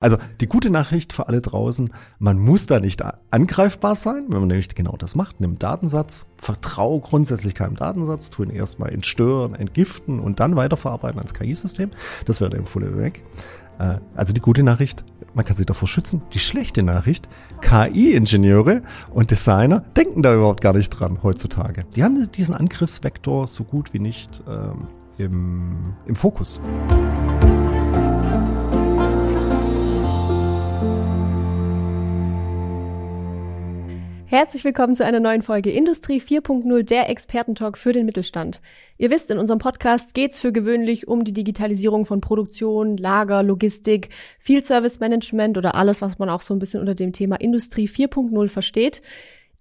[0.00, 1.90] Also die gute Nachricht für alle draußen,
[2.20, 3.02] man muss da nicht
[3.32, 8.44] angreifbar sein, wenn man nämlich genau das macht, nimm Datensatz, vertraue grundsätzlich keinem Datensatz, tu
[8.44, 11.90] ihn erstmal entstören, entgiften und dann weiterverarbeiten als KI-System.
[12.26, 13.24] Das wäre der empfohlene Weg.
[13.80, 16.22] Äh, also die gute Nachricht, man kann sich davor schützen.
[16.32, 17.28] Die schlechte Nachricht,
[17.60, 21.86] KI-Ingenieure und Designer denken da überhaupt gar nicht dran heutzutage.
[21.96, 24.86] Die haben diesen Angriffsvektor so gut wie nicht ähm,
[25.18, 26.60] im, im Fokus.
[34.30, 38.60] Herzlich willkommen zu einer neuen Folge Industrie 4.0, der Expertentalk für den Mittelstand.
[38.98, 44.10] Ihr wisst, in unserem Podcast geht's für gewöhnlich um die Digitalisierung von Produktion, Lager, Logistik,
[44.38, 47.88] Field Service Management oder alles, was man auch so ein bisschen unter dem Thema Industrie
[47.88, 49.00] 4.0 versteht.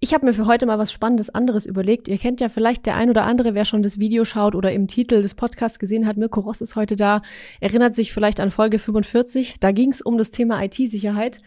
[0.02, 2.10] Ich habe mir für heute mal was Spannendes anderes überlegt.
[2.10, 4.90] Ihr kennt ja vielleicht der ein oder andere, wer schon das Video schaut oder im
[4.90, 7.22] Titel des Podcasts gesehen hat, Mirko Ross ist heute da,
[7.62, 9.62] erinnert sich vielleicht an Folge 45.
[9.62, 11.40] Da ging's um das Thema IT-Sicherheit.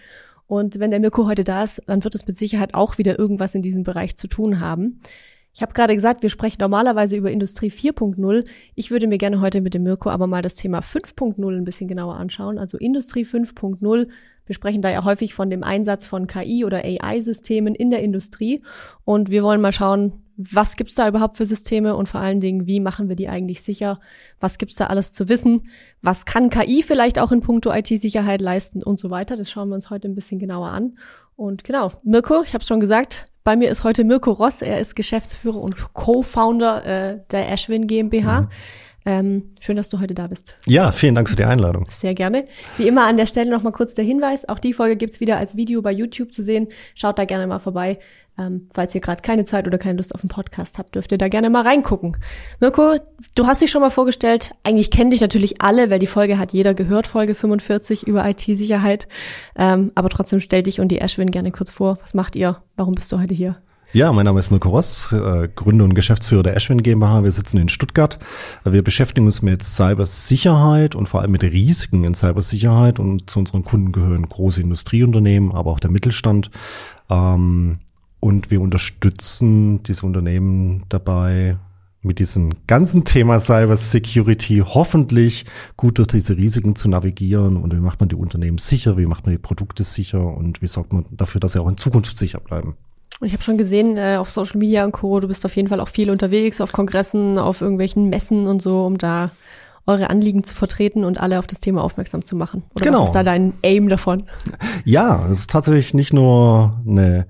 [0.50, 3.54] Und wenn der Mirko heute da ist, dann wird es mit Sicherheit auch wieder irgendwas
[3.54, 4.98] in diesem Bereich zu tun haben.
[5.54, 8.44] Ich habe gerade gesagt, wir sprechen normalerweise über Industrie 4.0.
[8.74, 11.86] Ich würde mir gerne heute mit dem Mirko aber mal das Thema 5.0 ein bisschen
[11.86, 12.58] genauer anschauen.
[12.58, 14.08] Also Industrie 5.0
[14.50, 18.64] wir sprechen da ja häufig von dem Einsatz von KI oder AI-Systemen in der Industrie.
[19.04, 22.66] Und wir wollen mal schauen, was gibt's da überhaupt für Systeme und vor allen Dingen,
[22.66, 24.00] wie machen wir die eigentlich sicher?
[24.40, 25.68] Was gibt's da alles zu wissen?
[26.00, 29.36] Was kann KI vielleicht auch in puncto IT-Sicherheit leisten und so weiter?
[29.36, 30.96] Das schauen wir uns heute ein bisschen genauer an.
[31.36, 34.62] Und genau, Mirko, ich habe schon gesagt, bei mir ist heute Mirko Ross.
[34.62, 38.42] Er ist Geschäftsführer und Co-Founder äh, der Ashwin GmbH.
[38.42, 38.48] Mhm.
[39.06, 40.54] Ähm, schön, dass du heute da bist.
[40.66, 41.86] Ja, vielen Dank für die Einladung.
[41.90, 42.46] Sehr gerne.
[42.76, 45.56] Wie immer an der Stelle nochmal kurz der Hinweis, auch die Folge gibt's wieder als
[45.56, 46.68] Video bei YouTube zu sehen.
[46.94, 47.98] Schaut da gerne mal vorbei.
[48.38, 51.18] Ähm, falls ihr gerade keine Zeit oder keine Lust auf einen Podcast habt, dürft ihr
[51.18, 52.16] da gerne mal reingucken.
[52.60, 52.96] Mirko,
[53.34, 54.52] du hast dich schon mal vorgestellt.
[54.64, 59.08] Eigentlich kennen dich natürlich alle, weil die Folge hat jeder gehört, Folge 45 über IT-Sicherheit.
[59.56, 61.98] Ähm, aber trotzdem stell dich und die Ashwin gerne kurz vor.
[62.02, 62.62] Was macht ihr?
[62.76, 63.56] Warum bist du heute hier?
[63.92, 67.24] Ja, mein Name ist Mirko Ross, äh, Gründer und Geschäftsführer der Ashwin GmbH.
[67.24, 68.20] Wir sitzen in Stuttgart.
[68.64, 73.00] Wir beschäftigen uns mit Cybersicherheit und vor allem mit Risiken in Cybersicherheit.
[73.00, 76.52] Und zu unseren Kunden gehören große Industrieunternehmen, aber auch der Mittelstand.
[77.08, 77.80] Ähm,
[78.20, 81.56] und wir unterstützen diese Unternehmen dabei,
[82.02, 85.46] mit diesem ganzen Thema Cyber Security hoffentlich
[85.76, 89.26] gut durch diese Risiken zu navigieren und wie macht man die Unternehmen sicher, wie macht
[89.26, 92.40] man die Produkte sicher und wie sorgt man dafür, dass sie auch in Zukunft sicher
[92.40, 92.76] bleiben.
[93.20, 95.68] Und ich habe schon gesehen äh, auf Social Media und Co., du bist auf jeden
[95.68, 99.30] Fall auch viel unterwegs, auf Kongressen, auf irgendwelchen Messen und so, um da
[99.86, 102.62] eure Anliegen zu vertreten und alle auf das Thema aufmerksam zu machen.
[102.74, 103.02] Oder genau.
[103.02, 104.24] was ist da dein Aim davon?
[104.84, 107.26] Ja, es ist tatsächlich nicht nur eine,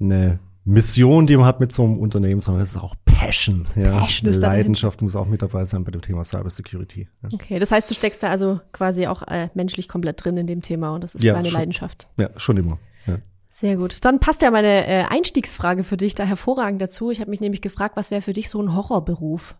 [0.00, 3.66] eine Mission, die man hat mit so einem Unternehmen, sondern es ist auch Passion.
[3.74, 4.00] Ja.
[4.00, 7.08] Passion ist Leidenschaft muss auch mit dabei sein bei dem Thema Cybersecurity.
[7.22, 7.28] Ja.
[7.32, 10.62] Okay, das heißt, du steckst da also quasi auch äh, menschlich komplett drin in dem
[10.62, 12.06] Thema und das ist ja, deine schon, Leidenschaft.
[12.18, 12.78] Ja, schon immer.
[13.06, 13.18] Ja.
[13.60, 14.04] Sehr gut.
[14.04, 17.10] Dann passt ja meine äh, Einstiegsfrage für dich da hervorragend dazu.
[17.10, 19.56] Ich habe mich nämlich gefragt, was wäre für dich so ein Horrorberuf?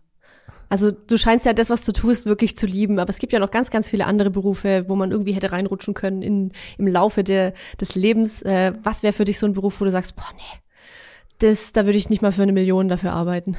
[0.69, 3.39] Also du scheinst ja das, was du tust, wirklich zu lieben, aber es gibt ja
[3.39, 7.25] noch ganz, ganz viele andere Berufe, wo man irgendwie hätte reinrutschen können in, im Laufe
[7.25, 8.41] der, des Lebens.
[8.43, 10.61] Äh, was wäre für dich so ein Beruf, wo du sagst, boah, nee,
[11.39, 13.57] das, da würde ich nicht mal für eine Million dafür arbeiten?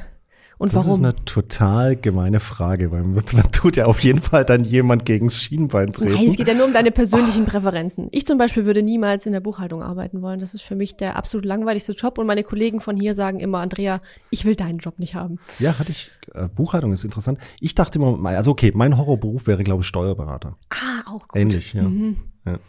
[0.61, 1.01] Und das warum?
[1.01, 5.07] Das ist eine total gemeine Frage, weil man, tut ja auf jeden Fall dann jemand
[5.07, 6.13] gegen das Schienbein treten.
[6.13, 7.49] Nein, es geht ja nur um deine persönlichen oh.
[7.49, 8.09] Präferenzen.
[8.11, 10.39] Ich zum Beispiel würde niemals in der Buchhaltung arbeiten wollen.
[10.39, 13.57] Das ist für mich der absolut langweiligste Job und meine Kollegen von hier sagen immer,
[13.57, 15.39] Andrea, ich will deinen Job nicht haben.
[15.57, 17.39] Ja, hatte ich, äh, Buchhaltung ist interessant.
[17.59, 20.57] Ich dachte immer, also okay, mein Horrorberuf wäre, glaube ich, Steuerberater.
[20.69, 21.41] Ah, auch gut.
[21.41, 21.81] Ähnlich, ja.
[21.81, 22.17] Mhm.
[22.45, 22.59] ja.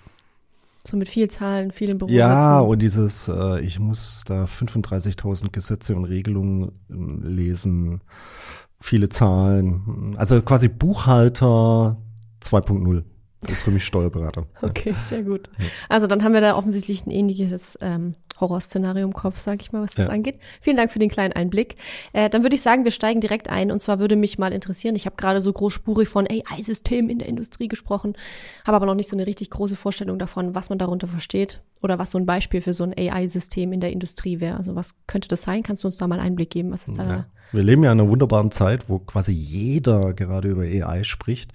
[0.86, 2.10] So mit viel Zahlen, vielen Büro.
[2.10, 8.00] Ja, und dieses, äh, ich muss da 35.000 Gesetze und Regelungen äh, lesen,
[8.80, 10.14] viele Zahlen.
[10.16, 11.98] Also quasi Buchhalter
[12.42, 13.04] 2.0.
[13.42, 14.46] Das ist für mich Steuerberater.
[14.62, 15.50] Okay, sehr gut.
[15.88, 19.82] Also dann haben wir da offensichtlich ein ähnliches ähm, Horrorszenario im Kopf, sag ich mal,
[19.82, 20.12] was das ja.
[20.12, 20.38] angeht.
[20.60, 21.76] Vielen Dank für den kleinen Einblick.
[22.12, 23.72] Äh, dann würde ich sagen, wir steigen direkt ein.
[23.72, 27.28] Und zwar würde mich mal interessieren, ich habe gerade so großspurig von AI-Systemen in der
[27.28, 28.14] Industrie gesprochen,
[28.66, 31.98] habe aber noch nicht so eine richtig große Vorstellung davon, was man darunter versteht oder
[31.98, 34.56] was so ein Beispiel für so ein AI-System in der Industrie wäre.
[34.56, 35.62] Also was könnte das sein?
[35.62, 36.70] Kannst du uns da mal einen Einblick geben?
[36.70, 37.08] Was ist da?
[37.08, 37.26] Ja.
[37.52, 41.52] Wir leben ja in einer wunderbaren Zeit, wo quasi jeder gerade über AI spricht.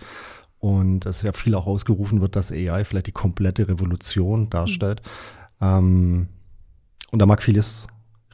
[0.60, 5.02] Und es ja viel auch ausgerufen wird, dass AI vielleicht die komplette Revolution darstellt.
[5.60, 5.68] Mhm.
[5.68, 6.28] Ähm,
[7.12, 7.88] und da mag vieles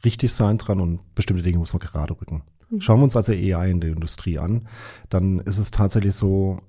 [0.04, 2.44] richtig sein dran und bestimmte Dinge muss man gerade rücken.
[2.70, 2.82] Mhm.
[2.82, 4.68] Schauen wir uns also AI in der Industrie an,
[5.10, 6.60] dann ist es tatsächlich so,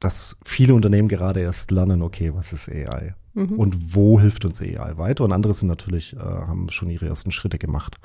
[0.00, 3.14] dass viele Unternehmen gerade erst lernen, okay, was ist AI?
[3.34, 3.58] Mhm.
[3.58, 5.24] Und wo hilft uns AI weiter?
[5.24, 7.98] Und andere sind natürlich, äh, haben schon ihre ersten Schritte gemacht.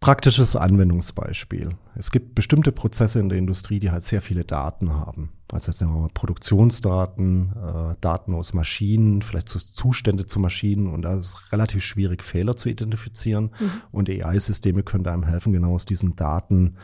[0.00, 1.70] Praktisches Anwendungsbeispiel.
[1.94, 5.32] Es gibt bestimmte Prozesse in der Industrie, die halt sehr viele Daten haben.
[5.50, 11.02] Also jetzt nehmen wir mal Produktionsdaten, äh, Daten aus Maschinen, vielleicht Zustände zu Maschinen und
[11.02, 13.50] da ist es relativ schwierig, Fehler zu identifizieren.
[13.58, 13.70] Mhm.
[13.90, 16.76] Und AI-Systeme können einem helfen, genau aus diesen Daten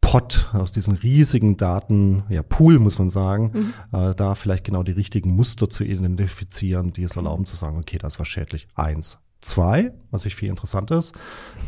[0.00, 3.98] Pot, aus diesen riesigen Daten, ja, Pool muss man sagen, mhm.
[3.98, 7.98] äh, da vielleicht genau die richtigen Muster zu identifizieren, die es erlauben zu sagen, okay,
[7.98, 8.68] das war schädlich.
[8.74, 9.18] Eins.
[9.40, 11.14] Zwei, was ich viel interessanter ist,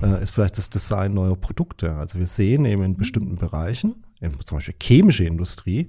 [0.03, 1.95] äh, ist vielleicht das Design neuer Produkte.
[1.95, 4.05] Also wir sehen eben in bestimmten Bereichen,
[4.45, 5.89] zum Beispiel chemische Industrie,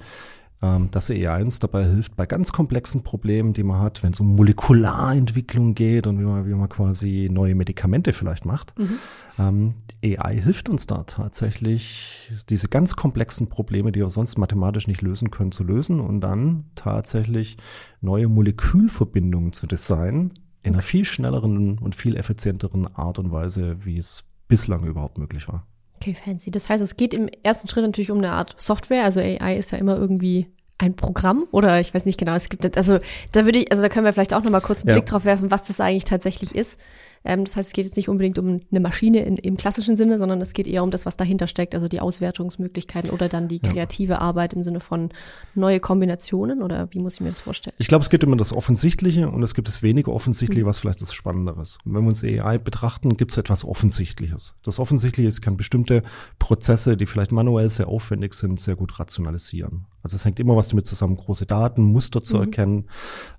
[0.62, 4.36] ähm, dass EE1 dabei hilft bei ganz komplexen Problemen, die man hat, wenn es um
[4.36, 8.78] Molekularentwicklung geht und wie man, wie man quasi neue Medikamente vielleicht macht.
[8.78, 9.00] Mhm.
[9.40, 9.74] Ähm,
[10.04, 15.32] AI hilft uns da tatsächlich, diese ganz komplexen Probleme, die wir sonst mathematisch nicht lösen
[15.32, 17.58] können, zu lösen und dann tatsächlich
[18.00, 20.32] neue Molekülverbindungen zu designen,
[20.64, 25.48] in einer viel schnelleren und viel effizienteren Art und Weise, wie es bislang überhaupt möglich
[25.48, 25.66] war.
[25.96, 26.52] Okay, fancy.
[26.52, 29.04] Das heißt, es geht im ersten Schritt natürlich um eine Art Software.
[29.04, 30.48] Also AI ist ja immer irgendwie
[30.82, 32.34] ein Programm oder ich weiß nicht genau.
[32.34, 32.98] Es gibt also
[33.32, 34.96] da würde ich also da können wir vielleicht auch noch mal kurz einen ja.
[34.96, 36.80] Blick drauf werfen, was das eigentlich tatsächlich ist.
[37.24, 40.18] Ähm, das heißt, es geht jetzt nicht unbedingt um eine Maschine in, im klassischen Sinne,
[40.18, 43.60] sondern es geht eher um das, was dahinter steckt, also die Auswertungsmöglichkeiten oder dann die
[43.60, 44.20] kreative ja.
[44.20, 45.10] Arbeit im Sinne von
[45.56, 47.76] neue Kombinationen oder wie muss ich mir das vorstellen?
[47.78, 50.68] Ich glaube, es geht immer das Offensichtliche und es gibt das weniger Offensichtliche, mhm.
[50.68, 51.80] was vielleicht das Spannendere ist.
[51.86, 54.56] Und wenn wir uns AI betrachten, gibt es etwas Offensichtliches.
[54.64, 56.04] Das Offensichtliche ist, kann bestimmte
[56.40, 59.86] Prozesse, die vielleicht manuell sehr aufwendig sind, sehr gut rationalisieren.
[60.04, 62.44] Also es hängt immer was damit zusammen, große Daten, Muster zu mhm.
[62.44, 62.86] erkennen.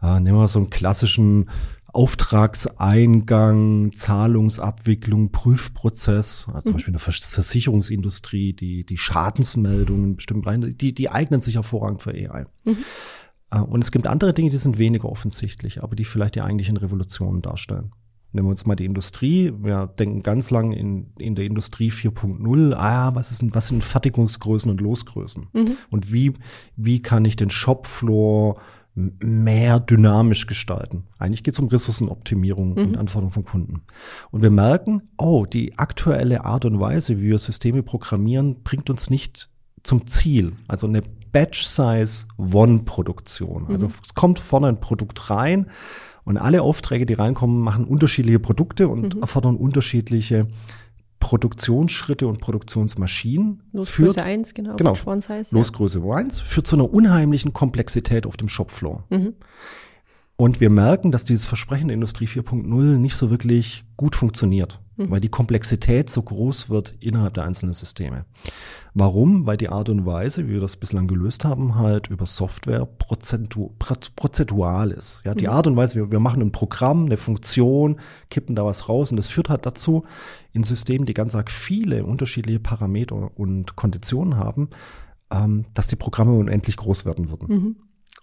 [0.01, 1.51] Äh, nehmen wir so einen klassischen
[1.93, 6.77] Auftragseingang, Zahlungsabwicklung, Prüfprozess, also zum mhm.
[6.77, 12.13] Beispiel in der Versicherungsindustrie, die, die Schadensmeldungen bestimmt rein, die, die eignen sich hervorragend für
[12.13, 12.47] AI.
[12.65, 12.79] Mhm.
[13.51, 16.79] Äh, und es gibt andere Dinge, die sind weniger offensichtlich, aber die vielleicht die eigentlichen
[16.79, 17.93] Revolutionen darstellen.
[18.35, 19.53] Nehmen wir uns mal die Industrie.
[19.59, 24.71] Wir denken ganz lang in, in der Industrie 4.0, ah, was, ist, was sind Fertigungsgrößen
[24.71, 25.49] und Losgrößen?
[25.53, 25.77] Mhm.
[25.91, 26.33] Und wie,
[26.75, 28.59] wie kann ich den Shopfloor
[28.95, 31.05] mehr dynamisch gestalten.
[31.19, 32.79] Eigentlich geht es um Ressourcenoptimierung mhm.
[32.79, 33.83] und Anforderungen von Kunden.
[34.31, 39.09] Und wir merken, oh, die aktuelle Art und Weise, wie wir Systeme programmieren, bringt uns
[39.09, 39.49] nicht
[39.83, 40.53] zum Ziel.
[40.69, 41.01] Also eine
[41.33, 43.69] Batch-Size-One-Produktion.
[43.69, 43.95] Also mhm.
[44.03, 45.69] es kommt vorne ein Produkt rein
[46.25, 49.23] und alle Aufträge, die reinkommen, machen unterschiedliche Produkte und mhm.
[49.23, 50.47] erfordern unterschiedliche
[51.23, 53.63] Produktionsschritte und Produktionsmaschinen.
[53.73, 54.75] Losgröße führt, 1, genau.
[54.75, 56.15] genau heißt, Losgröße ja.
[56.15, 59.05] 1 führt zu einer unheimlichen Komplexität auf dem Shopfloor.
[59.09, 59.35] Mhm.
[60.35, 65.11] Und wir merken, dass dieses Versprechen der Industrie 4.0 nicht so wirklich gut funktioniert, mhm.
[65.11, 68.25] weil die Komplexität so groß wird innerhalb der einzelnen Systeme.
[68.95, 69.47] Warum?
[69.47, 73.71] Weil die Art und Weise, wie wir das bislang gelöst haben, halt über Software prozentu
[73.79, 75.23] prozentual ist.
[75.25, 75.53] Ja, die mhm.
[75.53, 77.97] Art und Weise, wir, wir machen ein Programm, eine Funktion,
[78.29, 80.05] kippen da was raus und das führt halt dazu,
[80.53, 84.69] in Systemen, die ganz arg viele unterschiedliche Parameter und Konditionen haben,
[85.31, 87.49] ähm, dass die Programme unendlich groß werden würden.
[87.49, 87.77] Mhm.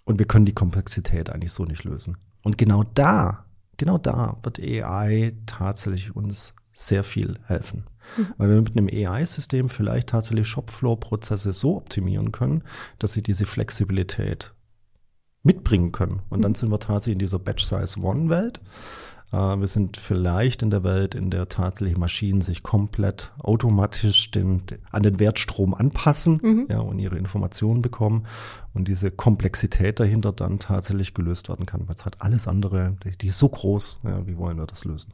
[0.04, 2.16] Und wir können die Komplexität eigentlich so nicht lösen.
[2.42, 3.44] Und genau da,
[3.76, 7.84] genau da wird AI tatsächlich uns sehr viel helfen.
[8.16, 8.26] Mhm.
[8.36, 12.62] Weil wir mit einem AI-System vielleicht tatsächlich Shopfloor-Prozesse so optimieren können,
[12.98, 14.54] dass sie diese Flexibilität
[15.42, 16.22] mitbringen können.
[16.28, 16.56] Und dann mhm.
[16.56, 18.60] sind wir tatsächlich in dieser Batch-Size-One-Welt
[19.32, 24.62] äh, wir sind vielleicht in der Welt, in der tatsächlich Maschinen sich komplett automatisch den,
[24.90, 26.66] an den Wertstrom anpassen mhm.
[26.68, 28.24] ja, und ihre Informationen bekommen
[28.74, 31.86] und diese Komplexität dahinter dann tatsächlich gelöst werden kann.
[31.86, 34.84] Weil es hat alles andere, die, die ist so groß, ja, wie wollen wir das
[34.84, 35.12] lösen?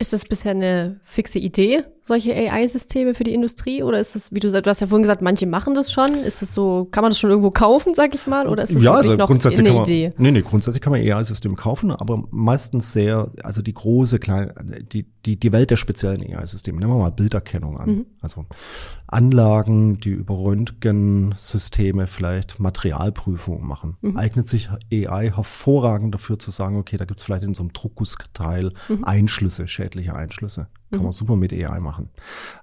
[0.00, 3.82] Ist das bisher eine fixe Idee, solche AI-Systeme für die Industrie?
[3.82, 6.08] Oder ist das, wie du sagst, du hast ja vorhin gesagt, manche machen das schon.
[6.24, 8.48] Ist das so, kann man das schon irgendwo kaufen, sag ich mal?
[8.48, 10.14] Oder ist das ja, also noch grundsätzlich eine man, Idee?
[10.16, 14.54] Nee, nee, grundsätzlich kann man AI-Systeme kaufen, aber meistens sehr, also die große, kleine,
[14.90, 16.78] die, die, die Welt der speziellen AI-Systeme.
[16.78, 17.90] Nehmen wir mal Bilderkennung an.
[17.90, 18.06] Mhm.
[18.22, 18.46] Also
[19.06, 23.96] Anlagen, die über Röntgensysteme vielleicht Materialprüfungen machen.
[24.00, 24.16] Mhm.
[24.16, 28.72] Eignet sich AI hervorragend dafür zu sagen, okay, da gibt's vielleicht in so einem Druckgussteil
[28.88, 29.04] mhm.
[29.04, 30.68] Einschlüsse, schädliche Einschlüsse.
[30.90, 31.04] Kann mhm.
[31.04, 32.08] man super mit AI machen.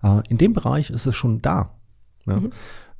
[0.03, 1.75] Äh, in dem Bereich ist es schon da.
[2.25, 2.37] Ja.
[2.37, 2.51] Mhm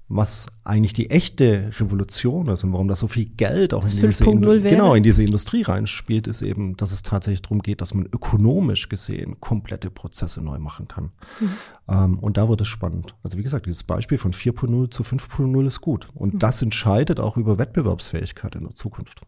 [0.10, 4.10] was eigentlich die echte Revolution ist und warum da so viel Geld auch das in
[4.10, 8.06] diese, genau, in diese Industrie reinspielt, ist eben, dass es tatsächlich darum geht, dass man
[8.06, 11.12] ökonomisch gesehen komplette Prozesse neu machen kann.
[11.42, 11.50] Mhm.
[11.90, 13.16] Ähm, und da wird es spannend.
[13.22, 16.08] Also wie gesagt, dieses Beispiel von 4.0 zu 5.0 ist gut.
[16.14, 16.40] Und mhm.
[16.40, 19.24] das entscheidet auch über Wettbewerbsfähigkeit in der Zukunft.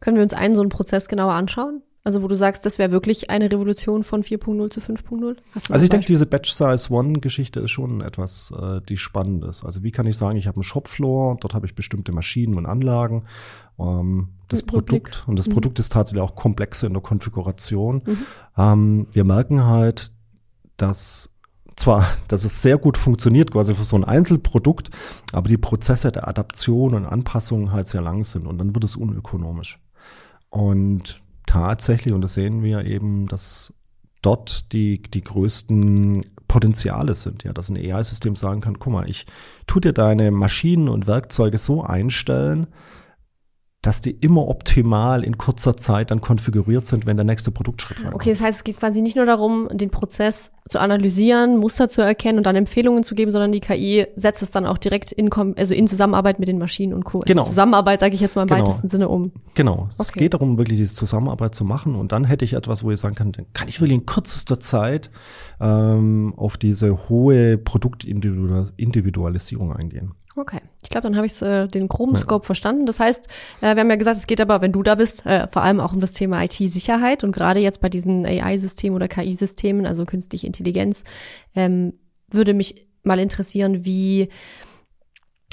[0.00, 1.80] Können wir uns einen so einen Prozess genauer anschauen?
[2.08, 5.36] Also wo du sagst, das wäre wirklich eine Revolution von 4.0 zu 5.0.
[5.68, 9.62] Also ich denke, diese Batch Size One Geschichte ist schon etwas, äh, die spannend ist.
[9.62, 12.64] Also wie kann ich sagen, ich habe einen Shopfloor, dort habe ich bestimmte Maschinen und
[12.64, 13.24] Anlagen.
[13.78, 15.28] Ähm, das Mit Produkt Blick.
[15.28, 15.52] und das mhm.
[15.52, 18.00] Produkt ist tatsächlich auch komplexer in der Konfiguration.
[18.06, 18.26] Mhm.
[18.56, 20.10] Ähm, wir merken halt,
[20.78, 21.36] dass
[21.76, 24.88] zwar, dass es sehr gut funktioniert, quasi für so ein Einzelprodukt,
[25.34, 28.96] aber die Prozesse der Adaption und Anpassung halt sehr lang sind und dann wird es
[28.96, 29.78] unökonomisch.
[30.48, 33.72] Und tatsächlich, und das sehen wir eben, dass
[34.22, 39.26] dort die, die größten Potenziale sind, ja, dass ein AI-System sagen kann, guck mal, ich
[39.66, 42.68] tu dir deine Maschinen und Werkzeuge so einstellen,
[43.88, 48.16] dass die immer optimal in kurzer Zeit dann konfiguriert sind, wenn der nächste Produktschritt reinkommt.
[48.16, 52.02] Okay, das heißt, es geht quasi nicht nur darum, den Prozess zu analysieren, Muster zu
[52.02, 55.32] erkennen und dann Empfehlungen zu geben, sondern die KI setzt es dann auch direkt in,
[55.32, 57.20] also in Zusammenarbeit mit den Maschinen und Co.
[57.20, 57.44] Also genau.
[57.44, 58.60] Zusammenarbeit sage ich jetzt mal im genau.
[58.60, 59.32] weitesten Sinne um.
[59.54, 59.84] Genau.
[59.84, 59.94] Okay.
[60.00, 63.00] Es geht darum, wirklich diese Zusammenarbeit zu machen und dann hätte ich etwas, wo ich
[63.00, 65.08] sagen kann, dann kann ich wirklich in kürzester Zeit
[65.62, 70.12] ähm, auf diese hohe Produktindividualisierung eingehen.
[70.38, 72.20] Okay, ich glaube, dann habe ich äh, den groben ja.
[72.20, 72.86] Scope verstanden.
[72.86, 73.26] Das heißt,
[73.60, 75.80] äh, wir haben ja gesagt, es geht aber, wenn du da bist, äh, vor allem
[75.80, 80.46] auch um das Thema IT-Sicherheit und gerade jetzt bei diesen AI-Systemen oder KI-Systemen, also künstliche
[80.46, 81.02] Intelligenz,
[81.56, 81.94] ähm,
[82.30, 84.28] würde mich mal interessieren, wie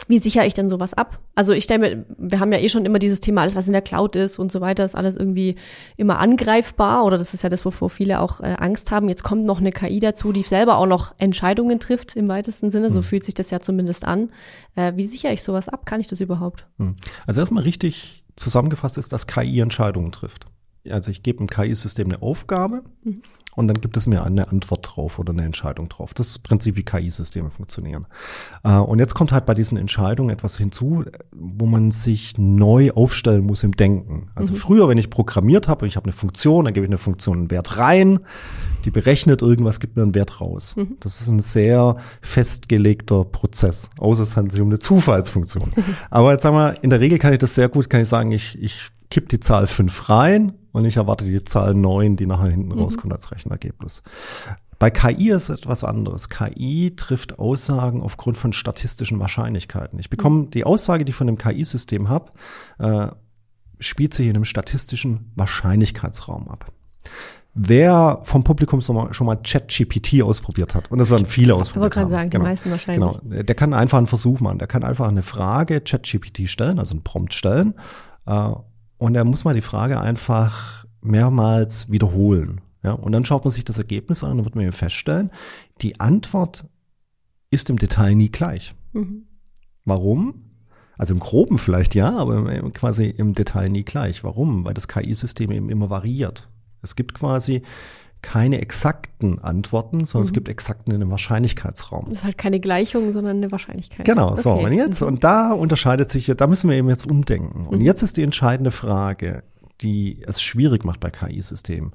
[0.07, 1.19] wie sichere ich denn sowas ab?
[1.35, 3.73] Also ich stelle mir, wir haben ja eh schon immer dieses Thema, alles was in
[3.73, 5.55] der Cloud ist und so weiter, ist alles irgendwie
[5.95, 9.07] immer angreifbar oder das ist ja das, wovor viele auch äh, Angst haben.
[9.07, 12.91] Jetzt kommt noch eine KI dazu, die selber auch noch Entscheidungen trifft im weitesten Sinne,
[12.91, 13.03] so hm.
[13.03, 14.31] fühlt sich das ja zumindest an.
[14.75, 15.85] Äh, wie sichere ich sowas ab?
[15.85, 16.67] Kann ich das überhaupt?
[16.77, 16.97] Hm.
[17.25, 20.45] Also erstmal richtig zusammengefasst ist, dass KI Entscheidungen trifft.
[20.89, 23.21] Also ich gebe einem KI-System eine Aufgabe mhm
[23.55, 26.13] und dann gibt es mir eine Antwort drauf oder eine Entscheidung drauf.
[26.13, 28.05] Das ist im Prinzip, wie KI-Systeme funktionieren.
[28.63, 33.45] Äh, und jetzt kommt halt bei diesen Entscheidungen etwas hinzu, wo man sich neu aufstellen
[33.45, 34.29] muss im Denken.
[34.35, 34.57] Also mhm.
[34.57, 37.51] früher, wenn ich programmiert habe, ich habe eine Funktion, dann gebe ich eine Funktion einen
[37.51, 38.19] Wert rein,
[38.83, 40.75] die berechnet irgendwas, gibt mir einen Wert raus.
[40.75, 40.97] Mhm.
[40.99, 45.71] Das ist ein sehr festgelegter Prozess, außer es handelt sich um eine Zufallsfunktion.
[46.09, 48.31] Aber jetzt sagen wir, in der Regel kann ich das sehr gut, kann ich sagen,
[48.31, 52.49] ich, ich kipp die Zahl fünf rein und ich erwarte die Zahl neun, die nachher
[52.49, 52.79] hinten mhm.
[52.79, 54.03] rauskommt als Rechenergebnis.
[54.77, 56.27] Bei KI ist etwas anderes.
[56.27, 59.97] KI trifft Aussagen aufgrund von statistischen Wahrscheinlichkeiten.
[59.99, 60.49] Ich bekomme mhm.
[60.49, 62.31] die Aussage, die ich von dem KI-System habe,
[62.79, 63.07] äh,
[63.79, 66.73] spielt sich in einem statistischen Wahrscheinlichkeitsraum ab.
[67.53, 71.93] Wer vom Publikum schon mal ChatGPT ausprobiert hat, und das waren viele ausprobiert.
[71.93, 73.21] Ich wollte gerade sagen, genau, die meisten wahrscheinlich.
[73.21, 74.59] Genau, der kann einfach einen Versuch machen.
[74.59, 77.75] Der kann einfach eine Frage ChatGPT stellen, also einen Prompt stellen,
[78.25, 78.51] äh,
[78.97, 82.61] und er muss mal die Frage einfach mehrmals wiederholen.
[82.83, 85.31] Ja, und dann schaut man sich das Ergebnis an und dann wird man feststellen,
[85.81, 86.65] die Antwort
[87.49, 88.75] ist im Detail nie gleich.
[88.93, 89.25] Mhm.
[89.85, 90.45] Warum?
[90.97, 94.23] Also im Groben vielleicht ja, aber quasi im Detail nie gleich.
[94.23, 94.65] Warum?
[94.65, 96.49] Weil das KI-System eben immer variiert.
[96.81, 97.63] Es gibt quasi
[98.25, 100.29] keine exakten Antworten, sondern mhm.
[100.29, 102.05] es gibt exakten in einem Wahrscheinlichkeitsraum.
[102.07, 104.03] Das ist halt keine Gleichung, sondern eine Wahrscheinlichkeit.
[104.03, 104.41] Genau, okay.
[104.41, 104.51] so.
[104.53, 105.07] Und jetzt, mhm.
[105.07, 107.67] und da unterscheidet sich, da müssen wir eben jetzt umdenken.
[107.67, 107.85] Und mhm.
[107.85, 109.43] jetzt ist die entscheidende Frage,
[109.81, 111.91] die es schwierig macht bei KI-Systemen.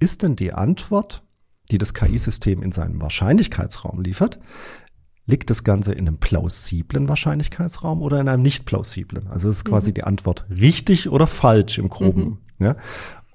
[0.00, 1.22] Ist denn die Antwort,
[1.70, 4.40] die das KI-System in seinem Wahrscheinlichkeitsraum liefert,
[5.26, 9.26] liegt das Ganze in einem plausiblen Wahrscheinlichkeitsraum oder in einem nicht plausiblen?
[9.26, 9.94] Also ist quasi mhm.
[9.94, 12.40] die Antwort richtig oder falsch im Groben.
[12.58, 12.64] Mhm.
[12.64, 12.76] Ja?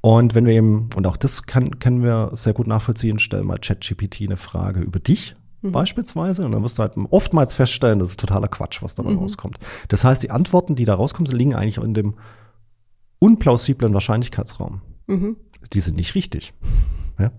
[0.01, 3.60] Und wenn wir eben, und auch das kann, können wir sehr gut nachvollziehen, stellen mal
[3.60, 5.72] ChatGPT eine Frage über dich mhm.
[5.72, 9.20] beispielsweise und dann wirst du halt oftmals feststellen, das ist totaler Quatsch, was dabei mhm.
[9.20, 9.60] rauskommt.
[9.88, 12.15] Das heißt, die Antworten, die da rauskommen, liegen eigentlich in dem
[13.20, 14.81] unplausiblen Wahrscheinlichkeitsraum.
[15.08, 15.38] Mhm.
[15.74, 16.53] Die sind nicht richtig.
[17.20, 17.29] Ja?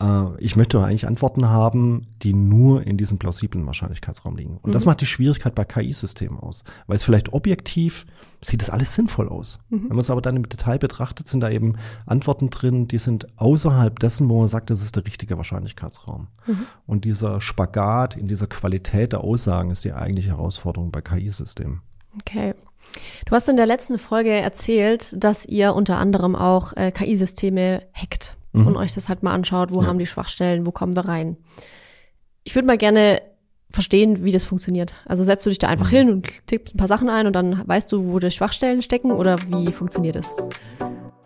[0.00, 4.58] Äh, ich möchte eigentlich Antworten haben, die nur in diesem plausiblen Wahrscheinlichkeitsraum liegen.
[4.58, 4.72] Und mhm.
[4.72, 6.64] das macht die Schwierigkeit bei KI-Systemen aus.
[6.86, 8.06] Weil es vielleicht objektiv
[8.42, 9.58] sieht das alles sinnvoll aus.
[9.70, 9.82] Mhm.
[9.82, 13.26] Wenn man es aber dann im Detail betrachtet, sind da eben Antworten drin, die sind
[13.38, 16.28] außerhalb dessen, wo man sagt, das ist der richtige Wahrscheinlichkeitsraum.
[16.46, 16.66] Mhm.
[16.86, 21.80] Und dieser Spagat in dieser Qualität der Aussagen ist die eigentliche Herausforderung bei KI-Systemen.
[22.20, 22.54] Okay.
[23.26, 28.35] Du hast in der letzten Folge erzählt, dass ihr unter anderem auch äh, KI-Systeme hackt
[28.56, 28.68] mhm.
[28.68, 29.86] und euch das halt mal anschaut, wo ja.
[29.86, 31.36] haben die Schwachstellen, wo kommen wir rein.
[32.44, 33.20] Ich würde mal gerne
[33.70, 34.92] verstehen, wie das funktioniert.
[35.06, 35.96] Also setzt du dich da einfach mhm.
[35.96, 39.12] hin und tippst ein paar Sachen ein und dann weißt du, wo die Schwachstellen stecken
[39.12, 40.34] oder wie funktioniert es?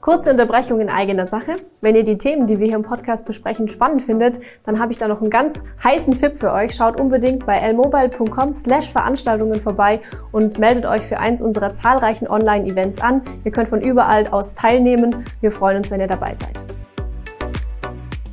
[0.01, 1.57] Kurze Unterbrechung in eigener Sache.
[1.83, 4.99] Wenn ihr die Themen, die wir hier im Podcast besprechen, spannend findet, dann habe ich
[4.99, 6.75] da noch einen ganz heißen Tipp für euch.
[6.75, 10.01] Schaut unbedingt bei lmobile.com slash Veranstaltungen vorbei
[10.33, 13.21] und meldet euch für eins unserer zahlreichen Online-Events an.
[13.45, 15.27] Ihr könnt von überall aus teilnehmen.
[15.43, 16.80] Wir freuen uns, wenn ihr dabei seid.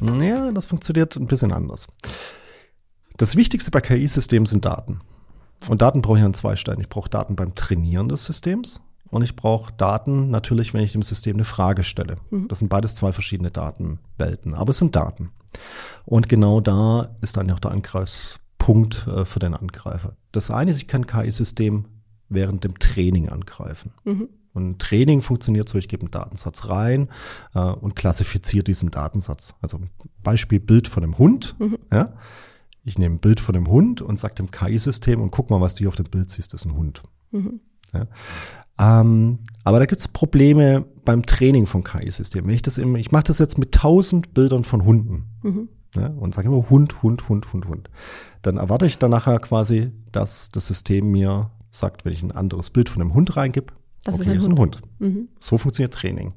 [0.02, 1.88] Ja, das funktioniert ein bisschen anders.
[3.18, 5.02] Das Wichtigste bei KI-Systemen sind Daten.
[5.68, 6.80] Und Daten brauche ich an zwei Stellen.
[6.80, 11.02] Ich brauche Daten beim Trainieren des Systems und ich brauche Daten natürlich, wenn ich dem
[11.02, 12.18] System eine Frage stelle.
[12.30, 12.48] Mhm.
[12.48, 15.32] Das sind beides zwei verschiedene Datenwelten, aber es sind Daten.
[16.06, 20.16] Und genau da ist dann auch der Angreifspunkt äh, für den Angreifer.
[20.32, 21.86] Das eine ist, ich kann KI-System
[22.30, 23.94] während dem Training angreifen.
[24.04, 24.30] Mhm.
[24.58, 27.10] Und Training funktioniert so, ich gebe einen Datensatz rein
[27.54, 29.54] äh, und klassifiziere diesen Datensatz.
[29.62, 29.80] Also
[30.24, 31.56] Beispiel Bild von einem Hund.
[31.60, 31.78] Mhm.
[31.92, 32.14] Ja.
[32.84, 35.76] ich nehme ein Bild von einem Hund und sage dem KI-System und guck mal, was
[35.76, 37.04] du hier auf dem Bild siehst, das ist ein Hund.
[37.30, 37.60] Mhm.
[37.94, 38.08] Ja.
[38.80, 42.50] Ähm, aber da gibt es Probleme beim Training von KI-Systemen.
[42.50, 45.70] Ich ich mache das jetzt mit tausend Bildern von Hunden mhm.
[45.96, 47.92] ja, und sage immer Hund, Hund, Hund, Hund, Hund.
[48.42, 52.72] Dann erwarte ich dann nachher quasi, dass das System mir sagt, wenn ich ein anderes
[52.72, 53.74] Bild von einem Hund reingebe,
[54.08, 54.78] das okay, ist ein, ist ein Hund.
[54.78, 54.90] Hund.
[55.00, 55.28] Mhm.
[55.40, 56.34] So funktioniert Training.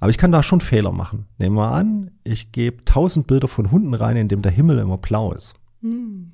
[0.00, 1.26] Aber ich kann da schon Fehler machen.
[1.38, 4.98] Nehmen wir an, ich gebe tausend Bilder von Hunden rein, in dem der Himmel immer
[4.98, 5.54] blau ist.
[5.80, 6.32] Mhm.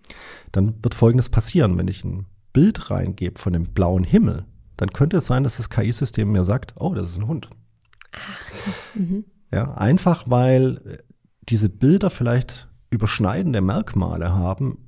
[0.52, 4.44] Dann wird Folgendes passieren, wenn ich ein Bild reingebe von dem blauen Himmel,
[4.76, 7.50] dann könnte es sein, dass das KI-System mir sagt, oh, das ist ein Hund.
[8.12, 8.86] Ach, krass.
[8.94, 9.24] Mhm.
[9.52, 11.02] Ja, einfach weil
[11.48, 14.78] diese Bilder vielleicht überschneidende Merkmale haben,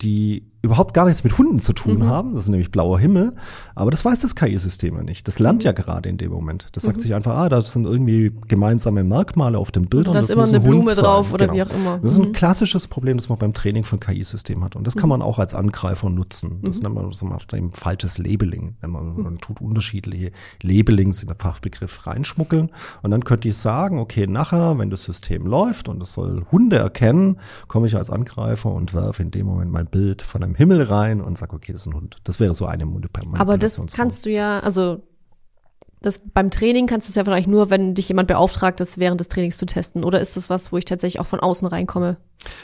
[0.00, 2.06] die überhaupt gar nichts mit Hunden zu tun mhm.
[2.06, 2.34] haben.
[2.34, 3.34] Das ist nämlich blauer Himmel.
[3.74, 5.26] Aber das weiß das KI-System ja nicht.
[5.26, 5.66] Das lernt mhm.
[5.66, 6.68] ja gerade in dem Moment.
[6.72, 7.00] Das sagt mhm.
[7.00, 10.06] sich einfach, ah, das sind irgendwie gemeinsame Merkmale auf dem Bild.
[10.06, 11.56] Und da ist immer eine Blume drauf oder genau.
[11.56, 11.98] wie auch immer.
[12.00, 12.32] Das ist ein mhm.
[12.32, 14.76] klassisches Problem, das man beim Training von KI-Systemen hat.
[14.76, 15.10] Und das kann mhm.
[15.10, 16.60] man auch als Angreifer nutzen.
[16.62, 18.76] Das nennt man so ein falsches Labeling.
[18.82, 20.30] Man, man tut unterschiedliche
[20.62, 22.70] Labelings in den Fachbegriff reinschmuggeln.
[23.02, 26.76] Und dann könnte ich sagen, okay, nachher, wenn das System läuft und es soll Hunde
[26.76, 30.56] erkennen, komme ich als Angreifer und werfe in dem Moment mein Bild von einem im
[30.56, 32.18] Himmel rein und sag, okay, das ist ein Hund.
[32.24, 33.36] Das wäre so eine Manipulation.
[33.36, 35.02] Aber das kannst du ja, also
[36.02, 39.20] das beim Training kannst du es ja vielleicht nur, wenn dich jemand beauftragt, das während
[39.20, 40.04] des Trainings zu testen.
[40.04, 42.16] Oder ist das was, wo ich tatsächlich auch von außen reinkomme?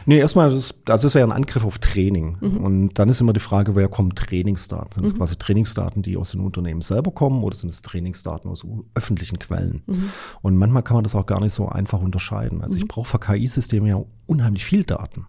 [0.07, 2.37] Nee, erstmal, das, also das wäre ein Angriff auf Training.
[2.41, 2.57] Mhm.
[2.59, 4.93] Und dann ist immer die Frage, woher kommen Trainingsdaten?
[4.93, 5.19] Sind das mhm.
[5.19, 9.83] quasi Trainingsdaten, die aus den Unternehmen selber kommen oder sind es Trainingsdaten aus öffentlichen Quellen?
[9.87, 10.11] Mhm.
[10.43, 12.61] Und manchmal kann man das auch gar nicht so einfach unterscheiden.
[12.63, 12.89] Also ich mhm.
[12.89, 15.27] brauche für KI-Systeme ja unheimlich viel Daten.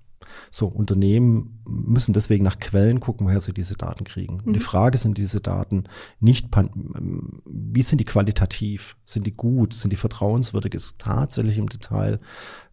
[0.52, 4.42] So, Unternehmen müssen deswegen nach Quellen gucken, woher sie diese Daten kriegen.
[4.46, 4.54] Mhm.
[4.54, 5.86] Die Frage sind diese Daten
[6.20, 6.48] nicht,
[7.46, 8.98] wie sind die qualitativ?
[9.06, 9.74] Sind die gut?
[9.74, 10.74] Sind die vertrauenswürdig?
[10.74, 12.20] Ist tatsächlich im Detail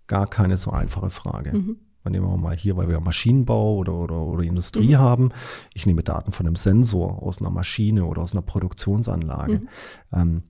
[0.06, 1.52] gar keine so einfache Frage.
[1.52, 1.76] Mhm.
[2.08, 4.98] Nehmen wir mal hier, weil wir Maschinenbau oder, oder, oder Industrie mhm.
[4.98, 5.32] haben.
[5.74, 9.58] Ich nehme Daten von einem Sensor aus einer Maschine oder aus einer Produktionsanlage.
[9.58, 9.68] Mhm.
[10.12, 10.42] Ähm,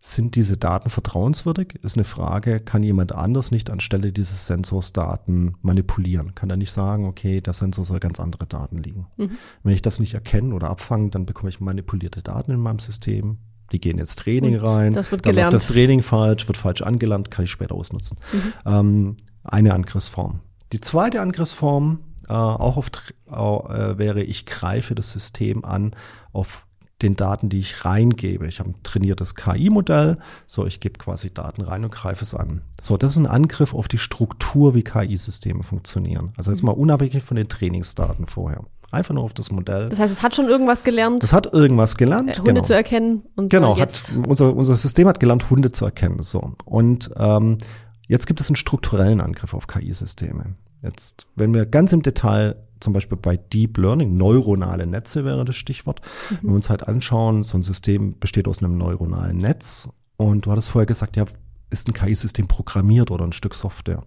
[0.00, 1.74] sind diese Daten vertrauenswürdig?
[1.82, 6.36] Ist eine Frage, kann jemand anders nicht anstelle dieses Sensors Daten manipulieren?
[6.36, 9.08] Kann er nicht sagen, okay, der Sensor soll ganz andere Daten liegen?
[9.16, 9.30] Mhm.
[9.64, 13.38] Wenn ich das nicht erkenne oder abfange, dann bekomme ich manipulierte Daten in meinem System.
[13.72, 14.92] Die gehen ins Training Und rein.
[14.92, 15.52] Das wird dann gelernt.
[15.52, 18.18] läuft das Training falsch, wird falsch angelernt, kann ich später ausnutzen.
[18.32, 18.52] Mhm.
[18.66, 20.40] Ähm, eine Angriffsform.
[20.72, 22.90] Die zweite Angriffsform, äh, auch auf,
[23.26, 25.94] äh, wäre, ich greife das System an
[26.32, 26.67] auf
[27.02, 28.46] den Daten, die ich reingebe.
[28.46, 32.62] Ich habe ein trainiertes KI-Modell, so ich gebe quasi Daten rein und greife es an.
[32.80, 36.32] So, das ist ein Angriff auf die Struktur, wie KI-Systeme funktionieren.
[36.36, 38.64] Also jetzt mal unabhängig von den Trainingsdaten vorher.
[38.90, 39.88] Einfach nur auf das Modell.
[39.88, 41.22] Das heißt, es hat schon irgendwas gelernt.
[41.22, 42.38] Es hat irgendwas gelernt.
[42.38, 42.64] Hunde genau.
[42.64, 44.16] zu erkennen und genau, so jetzt.
[44.16, 46.22] Hat, unser, unser System hat gelernt, Hunde zu erkennen.
[46.22, 46.52] So.
[46.64, 47.58] Und ähm,
[48.06, 50.54] jetzt gibt es einen strukturellen Angriff auf KI-Systeme.
[50.82, 55.56] Jetzt, wenn wir ganz im Detail zum Beispiel bei Deep Learning, neuronale Netze wäre das
[55.56, 56.00] Stichwort.
[56.30, 56.36] Mhm.
[56.40, 60.50] Wenn wir uns halt anschauen, so ein System besteht aus einem neuronalen Netz und du
[60.50, 61.24] hattest vorher gesagt, ja,
[61.70, 64.02] ist ein KI-System programmiert oder ein Stück Software?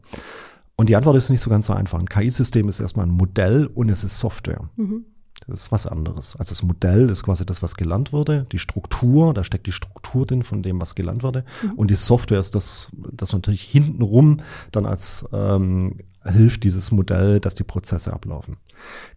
[0.76, 2.00] Und die Antwort ist nicht so ganz so einfach.
[2.00, 4.70] Ein KI-System ist erstmal ein Modell und es ist Software.
[4.78, 5.06] Mhm.
[5.48, 6.36] Das ist was anderes.
[6.36, 8.46] Also das Modell ist quasi das, was gelernt wurde.
[8.52, 11.44] Die Struktur, da steckt die Struktur drin von dem, was gelernt wurde.
[11.64, 11.72] Mhm.
[11.74, 17.56] Und die Software ist das, das natürlich hintenrum dann als ähm, hilft dieses Modell, dass
[17.56, 18.58] die Prozesse ablaufen.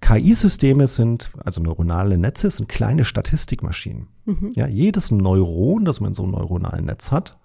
[0.01, 4.09] KI-Systeme sind, also neuronale Netze, sind kleine Statistikmaschinen.
[4.25, 4.53] Mhm.
[4.55, 7.39] Ja, jedes Neuron, das man in so einem neuronalen Netz hat,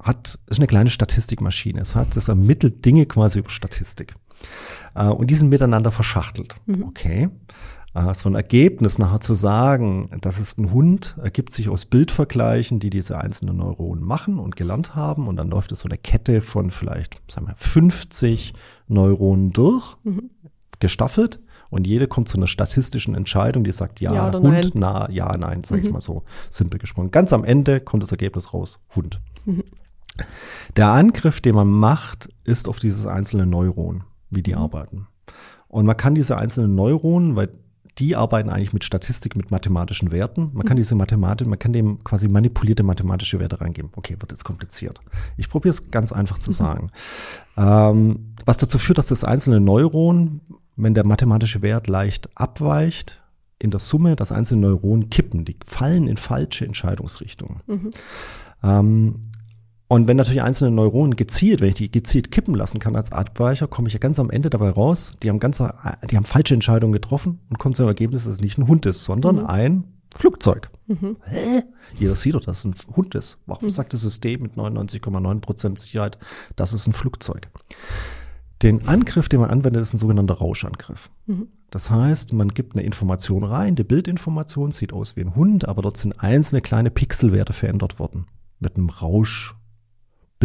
[0.00, 1.80] hat, ist eine kleine Statistikmaschine.
[1.80, 4.14] Es hat, das ermittelt Dinge quasi über Statistik.
[4.94, 6.56] Äh, und die sind miteinander verschachtelt.
[6.66, 6.84] Mhm.
[6.84, 7.30] Okay.
[8.14, 12.90] So ein Ergebnis nachher zu sagen, das ist ein Hund, ergibt sich aus Bildvergleichen, die
[12.90, 15.28] diese einzelnen Neuronen machen und gelernt haben.
[15.28, 18.52] Und dann läuft es so eine Kette von vielleicht, sagen wir, 50
[18.88, 20.30] Neuronen durch, mhm.
[20.80, 21.38] gestaffelt.
[21.70, 24.70] Und jede kommt zu einer statistischen Entscheidung, die sagt ja, ja Hund, nein.
[24.74, 25.86] na, ja, nein, sage mhm.
[25.86, 27.12] ich mal so simpel gesprochen.
[27.12, 29.20] Ganz am Ende kommt das Ergebnis raus, Hund.
[29.44, 29.62] Mhm.
[30.76, 34.58] Der Angriff, den man macht, ist auf dieses einzelne Neuron, wie die mhm.
[34.58, 35.06] arbeiten.
[35.68, 37.50] Und man kann diese einzelnen Neuronen, weil
[37.98, 40.50] die arbeiten eigentlich mit Statistik, mit mathematischen Werten.
[40.52, 40.80] Man kann mhm.
[40.80, 43.90] diese Mathematik, man kann dem quasi manipulierte mathematische Werte reingeben.
[43.94, 45.00] Okay, wird jetzt kompliziert.
[45.36, 46.54] Ich probiere es ganz einfach zu mhm.
[46.54, 46.90] sagen.
[47.56, 50.40] Ähm, was dazu führt, dass das einzelne Neuron,
[50.76, 53.22] wenn der mathematische Wert leicht abweicht,
[53.60, 55.44] in der Summe das einzelne Neuron kippen.
[55.44, 57.60] Die fallen in falsche Entscheidungsrichtungen.
[57.66, 57.90] Mhm.
[58.62, 59.22] Ähm,
[59.86, 63.66] und wenn natürlich einzelne Neuronen gezielt, wenn ich die gezielt kippen lassen kann als Abweicher,
[63.66, 66.92] komme ich ja ganz am Ende dabei raus, die haben ganz, die haben falsche Entscheidungen
[66.92, 69.46] getroffen und kommen zum Ergebnis, dass es nicht ein Hund ist, sondern mhm.
[69.46, 70.70] ein Flugzeug.
[70.86, 71.16] Mhm.
[71.24, 71.62] Hä?
[71.98, 73.38] Jeder sieht doch, dass es ein Hund ist.
[73.46, 73.70] Warum mhm.
[73.70, 76.18] sagt das System mit 99,9% Sicherheit,
[76.56, 77.48] dass es ein Flugzeug?
[78.62, 81.10] Den Angriff, den man anwendet, ist ein sogenannter Rauschangriff.
[81.26, 81.48] Mhm.
[81.70, 85.82] Das heißt, man gibt eine Information rein, die Bildinformation sieht aus wie ein Hund, aber
[85.82, 88.26] dort sind einzelne kleine Pixelwerte verändert worden.
[88.60, 88.90] Mit einem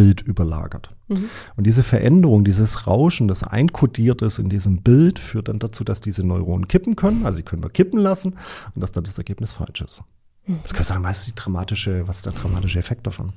[0.00, 0.94] Rauschbild überlagert.
[1.08, 1.28] Mhm.
[1.56, 6.00] Und diese Veränderung, dieses Rauschen, das einkodiert ist in diesem Bild, führt dann dazu, dass
[6.00, 7.26] diese Neuronen kippen können.
[7.26, 8.34] Also sie können wir kippen lassen
[8.74, 10.02] und dass dann das Ergebnis falsch ist.
[10.46, 10.60] Mhm.
[10.62, 13.32] Das kann sagen, was ist die dramatische, was ist der dramatische Effekt davon?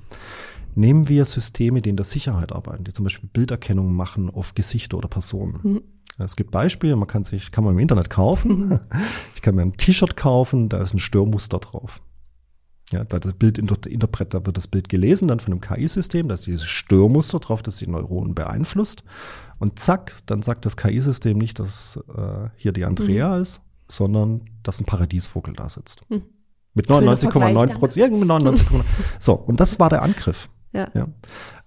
[0.76, 4.98] Nehmen wir Systeme, die in der Sicherheit arbeiten, die zum Beispiel Bilderkennung machen auf Gesichter
[4.98, 5.60] oder Personen.
[5.62, 5.82] Mhm.
[6.20, 8.70] Es gibt Beispiele, man kann sich, kann man im Internet kaufen.
[8.70, 8.80] Mhm.
[9.36, 12.02] Ich kann mir ein T-Shirt kaufen, da ist ein Störmuster drauf.
[12.94, 16.36] Ja, da das Bild interpret, da wird das Bild gelesen, dann von einem KI-System, da
[16.36, 19.04] ist dieses Störmuster drauf, das die Neuronen beeinflusst.
[19.60, 23.42] Und zack, dann sagt das KI-System nicht, dass äh, hier die Andrea mhm.
[23.42, 26.10] ist, sondern dass ein Paradiesvogel da sitzt.
[26.10, 26.24] Mhm.
[26.76, 27.96] Mit 99,9 Prozent.
[27.96, 28.68] Ja, mit 99,
[29.20, 30.50] so, und das war der Angriff.
[30.74, 30.88] Ja.
[30.94, 31.08] ja.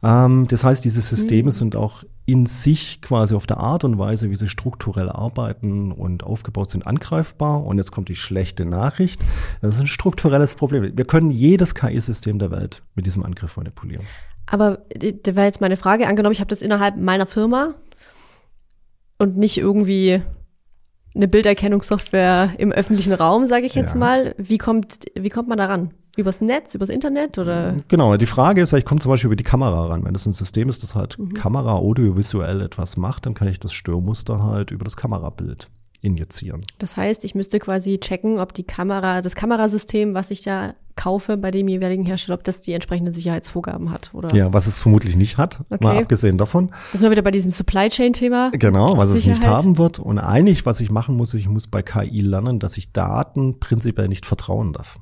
[0.03, 1.53] Ähm, das heißt, diese Systeme mhm.
[1.53, 6.25] sind auch in sich quasi auf der Art und Weise, wie sie strukturell arbeiten und
[6.25, 7.65] aufgebaut sind, angreifbar.
[7.65, 9.21] Und jetzt kommt die schlechte Nachricht.
[9.63, 10.97] Das ist ein strukturelles Problem.
[10.97, 14.05] Wir können jedes KI-System der Welt mit diesem Angriff manipulieren.
[14.47, 16.07] Aber da war jetzt meine Frage.
[16.07, 17.75] Angenommen, ich habe das innerhalb meiner Firma
[19.19, 20.23] und nicht irgendwie
[21.15, 23.99] eine Bilderkennungssoftware im öffentlichen Raum, sage ich jetzt ja.
[23.99, 24.35] mal.
[24.37, 25.95] Wie kommt, wie kommt man daran?
[26.17, 27.77] Übers Netz, übers Internet oder?
[27.89, 30.05] Genau, die Frage ist, ich komme zum Beispiel über die Kamera ran.
[30.05, 31.35] Wenn das ein System ist, das halt mhm.
[31.35, 35.69] Kamera audiovisuell etwas macht, dann kann ich das Störmuster halt über das Kamerabild
[36.01, 36.63] injizieren.
[36.79, 41.37] Das heißt, ich müsste quasi checken, ob die Kamera, das Kamerasystem, was ich da kaufe
[41.37, 44.35] bei dem jeweiligen Hersteller, ob das die entsprechenden Sicherheitsvorgaben hat, oder?
[44.35, 45.85] Ja, was es vermutlich nicht hat, okay.
[45.85, 46.71] mal abgesehen davon.
[46.93, 48.51] Das sind wir wieder bei diesem Supply Chain Thema.
[48.53, 49.39] Genau, was Sicherheit.
[49.39, 49.99] es nicht haben wird.
[49.99, 54.09] Und eigentlich, was ich machen muss, ich muss bei KI lernen, dass ich Daten prinzipiell
[54.09, 54.99] nicht vertrauen darf.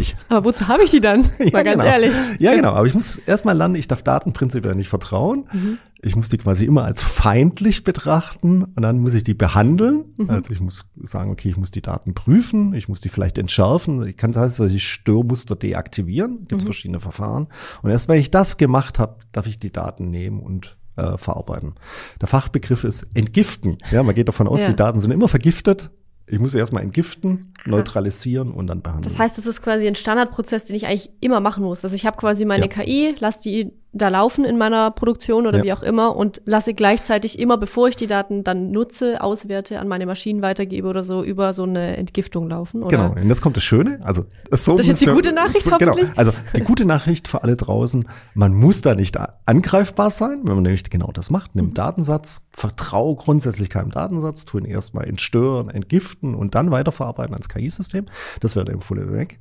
[0.00, 1.22] Ich, aber wozu habe ich die dann?
[1.38, 1.84] Mal ja, ganz genau.
[1.84, 2.12] ehrlich.
[2.38, 2.72] Ja, genau.
[2.72, 5.46] Aber ich muss erstmal lernen, ich darf Daten prinzipiell nicht vertrauen.
[5.52, 5.78] Mhm.
[6.02, 10.04] Ich muss die quasi immer als feindlich betrachten und dann muss ich die behandeln.
[10.16, 10.30] Mhm.
[10.30, 14.06] Also ich muss sagen, okay, ich muss die Daten prüfen, ich muss die vielleicht entschärfen.
[14.06, 16.46] Ich kann also die Störmuster deaktivieren.
[16.48, 16.68] Gibt es mhm.
[16.68, 17.48] verschiedene Verfahren.
[17.82, 21.74] Und erst wenn ich das gemacht habe, darf ich die Daten nehmen und äh, verarbeiten.
[22.20, 23.76] Der Fachbegriff ist entgiften.
[23.90, 24.68] Ja, man geht davon aus, ja.
[24.68, 25.90] die Daten sind immer vergiftet.
[26.30, 29.02] Ich muss sie erstmal entgiften, neutralisieren und dann behandeln.
[29.02, 31.84] Das heißt, das ist quasi ein Standardprozess, den ich eigentlich immer machen muss.
[31.84, 32.68] Also ich habe quasi meine ja.
[32.68, 35.64] KI, lass die da laufen in meiner Produktion oder ja.
[35.64, 39.88] wie auch immer und lasse gleichzeitig immer, bevor ich die Daten dann nutze, auswerte, an
[39.88, 42.84] meine Maschinen weitergebe oder so, über so eine Entgiftung laufen.
[42.84, 42.96] Oder?
[42.96, 43.98] Genau, und jetzt kommt das Schöne.
[44.02, 47.42] Also so das ist jetzt die gute Nachricht, so, Genau, also die gute Nachricht für
[47.42, 51.56] alle draußen, man muss da nicht angreifbar sein, wenn man nämlich genau das macht.
[51.56, 51.74] Nimm mhm.
[51.74, 58.06] Datensatz, vertraue grundsätzlich keinem Datensatz, tu ihn erstmal entstören, entgiften und dann weiterverarbeiten als KI-System.
[58.40, 59.38] Das wäre der empfohlene Weg.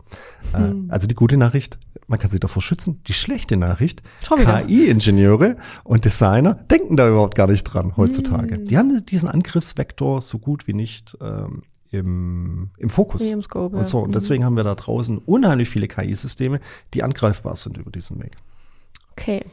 [0.54, 0.86] Äh, mhm.
[0.90, 3.02] Also die gute Nachricht, man kann sich davor schützen.
[3.08, 8.60] Die schlechte Nachricht, KI-Ingenieure und Designer denken da überhaupt gar nicht dran heutzutage.
[8.60, 8.66] Mm.
[8.66, 13.30] Die haben diesen Angriffsvektor so gut wie nicht ähm, im, im Fokus.
[13.30, 14.00] Im Scope, und so.
[14.00, 14.14] Und mhm.
[14.14, 16.60] deswegen haben wir da draußen unheimlich viele KI-Systeme,
[16.94, 18.38] die angreifbar sind über diesen Weg.
[19.12, 19.44] Okay.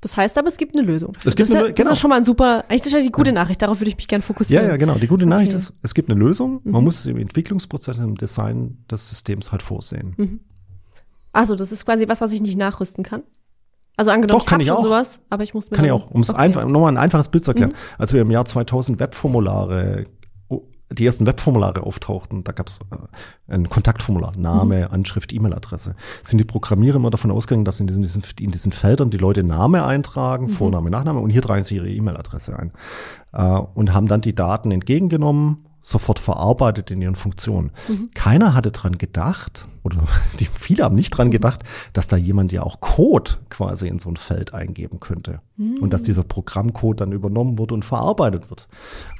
[0.00, 1.16] Das heißt aber, es gibt eine Lösung.
[1.24, 1.90] Es gibt das, eine, das genau.
[1.90, 4.06] ist schon mal ein super, eigentlich ist ja die gute Nachricht, darauf würde ich mich
[4.06, 4.64] gerne fokussieren.
[4.64, 4.94] Ja, ja, genau.
[4.94, 5.58] Die gute Nachricht okay.
[5.58, 6.60] ist, es gibt eine Lösung.
[6.64, 6.84] Man mhm.
[6.84, 10.14] muss es im Entwicklungsprozess, im Design des Systems halt vorsehen.
[10.16, 10.40] Mhm.
[11.32, 13.22] Also, das ist quasi was, was ich nicht nachrüsten kann.
[13.96, 14.84] Also angenommen, Doch, kann ich, ich auch.
[14.84, 16.38] sowas, aber ich muss mir Kann ich auch, um es okay.
[16.38, 17.72] einfach, nochmal ein einfaches Bild zu erklären.
[17.72, 17.76] Mhm.
[17.98, 20.06] Als wir im Jahr 2000 Webformulare,
[20.90, 24.94] die ersten Webformulare auftauchten, da gab es äh, ein Kontaktformular, Name, mhm.
[24.94, 25.94] Anschrift, E-Mail-Adresse.
[26.22, 29.84] Sind die Programmierer immer davon ausgegangen, dass in diesen, in diesen Feldern die Leute Name
[29.84, 30.50] eintragen, mhm.
[30.50, 32.72] Vorname, Nachname und hier tragen sie ihre E-Mail-Adresse ein.
[33.32, 37.70] Äh, und haben dann die Daten entgegengenommen, sofort verarbeitet in ihren Funktionen.
[37.88, 38.10] Mhm.
[38.14, 39.98] Keiner hatte dran gedacht, oder
[40.40, 44.08] die, viele haben nicht dran gedacht, dass da jemand ja auch Code quasi in so
[44.10, 45.40] ein Feld eingeben könnte.
[45.56, 45.78] Mhm.
[45.80, 48.68] Und dass dieser Programmcode dann übernommen wird und verarbeitet wird.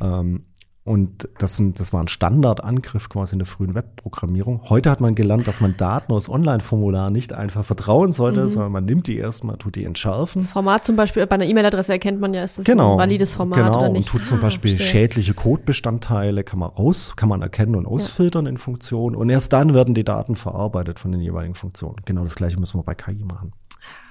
[0.01, 0.45] Ähm,
[0.89, 4.63] und das, sind, das war ein Standardangriff quasi in der frühen Webprogrammierung.
[4.71, 8.49] Heute hat man gelernt, dass man Daten aus Online-Formularen nicht einfach vertrauen sollte, mhm.
[8.49, 10.41] sondern man nimmt die erstmal, tut die entschärfen.
[10.43, 13.35] Das Format zum Beispiel, bei einer E-Mail-Adresse erkennt man ja, ist das genau, ein valides
[13.35, 14.13] Format genau, oder nicht.
[14.13, 14.87] Und tut zum ah, Beispiel verstehe.
[14.87, 18.53] schädliche Codebestandteile, kann man raus, kann man erkennen und ausfiltern ja.
[18.53, 19.15] in Funktionen.
[19.15, 21.97] Und erst dann werden die Daten verarbeitet von den jeweiligen Funktionen.
[22.07, 23.53] Genau das gleiche müssen wir bei KI machen.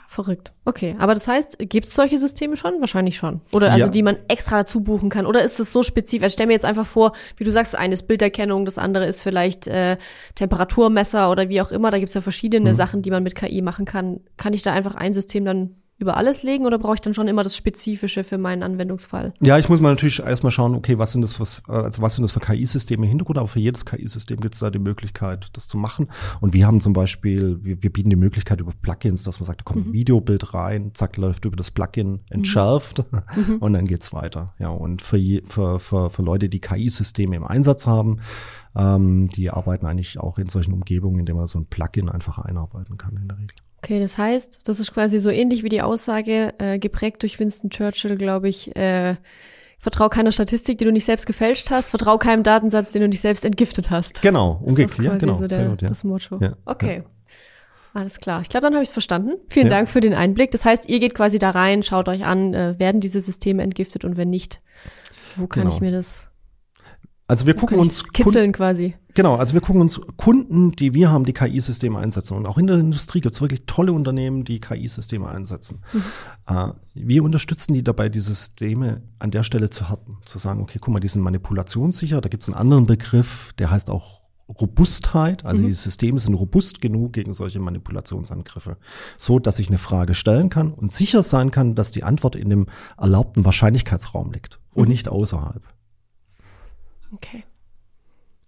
[0.10, 0.54] Verrückt.
[0.64, 2.80] Okay, aber das heißt, gibt es solche Systeme schon?
[2.80, 3.42] Wahrscheinlich schon.
[3.52, 3.92] Oder also ja.
[3.92, 5.26] die man extra dazu buchen kann.
[5.26, 6.24] Oder ist es so spezifisch?
[6.24, 9.68] Also stell mir jetzt einfach vor, wie du sagst, eines Bilderkennung, das andere ist vielleicht
[9.68, 9.98] äh,
[10.36, 11.92] Temperaturmesser oder wie auch immer.
[11.92, 12.76] Da gibt's ja verschiedene mhm.
[12.76, 14.22] Sachen, die man mit KI machen kann.
[14.38, 17.28] Kann ich da einfach ein System dann über alles legen oder brauche ich dann schon
[17.28, 19.34] immer das Spezifische für meinen Anwendungsfall?
[19.44, 22.24] Ja, ich muss mal natürlich erstmal schauen, okay, was sind das, was, also was sind
[22.24, 25.68] das für KI-Systeme im Hintergrund, aber für jedes KI-System gibt es da die Möglichkeit, das
[25.68, 26.08] zu machen.
[26.40, 29.62] Und wir haben zum Beispiel, wir, wir bieten die Möglichkeit über Plugins, dass man sagt,
[29.62, 29.94] da kommt ein mhm.
[29.94, 33.04] Videobild rein, zack, läuft über das Plugin entschärft
[33.36, 33.58] mhm.
[33.60, 34.54] und dann geht's weiter.
[34.60, 38.20] Ja, und für, für, für, für Leute, die KI-Systeme im Einsatz haben,
[38.76, 42.38] ähm, die arbeiten eigentlich auch in solchen Umgebungen, in denen man so ein Plugin einfach
[42.38, 43.56] einarbeiten kann in der Regel.
[43.84, 47.70] Okay, das heißt, das ist quasi so ähnlich wie die Aussage, äh, geprägt durch Winston
[47.70, 49.16] Churchill, glaube ich, äh,
[49.80, 53.22] vertrau keiner Statistik, die du nicht selbst gefälscht hast, vertrau keinem Datensatz, den du nicht
[53.22, 54.22] selbst entgiftet hast.
[54.22, 55.36] Genau, umgekehrt, genau.
[55.36, 55.88] So der, gut, ja.
[55.88, 56.40] Das Motto.
[56.42, 56.98] Ja, okay.
[56.98, 57.04] Ja.
[57.94, 58.42] Alles klar.
[58.42, 59.34] Ich glaube, dann habe ich es verstanden.
[59.48, 59.72] Vielen ja.
[59.72, 60.52] Dank für den Einblick.
[60.52, 64.06] Das heißt, ihr geht quasi da rein, schaut euch an, äh, werden diese Systeme entgiftet
[64.06, 64.62] und wenn nicht,
[65.36, 65.74] wo kann genau.
[65.74, 66.27] ich mir das
[67.28, 68.96] also wir gucken uns kitzeln Kunden, quasi.
[69.14, 72.38] Genau, also wir gucken uns Kunden, die wir haben, die KI-Systeme einsetzen.
[72.38, 75.84] Und auch in der Industrie gibt es wirklich tolle Unternehmen, die KI-Systeme einsetzen.
[75.92, 76.04] Mhm.
[76.48, 80.18] Äh, wir unterstützen die dabei, die Systeme an der Stelle zu härten.
[80.24, 82.22] Zu sagen, okay, guck mal, die sind manipulationssicher.
[82.22, 84.22] Da gibt es einen anderen Begriff, der heißt auch
[84.62, 85.68] Robustheit, also mhm.
[85.68, 88.78] die Systeme sind robust genug gegen solche Manipulationsangriffe,
[89.18, 92.50] so dass ich eine Frage stellen kann und sicher sein kann, dass die Antwort in
[92.50, 94.84] dem erlaubten Wahrscheinlichkeitsraum liegt mhm.
[94.84, 95.62] und nicht außerhalb.
[97.14, 97.44] Okay.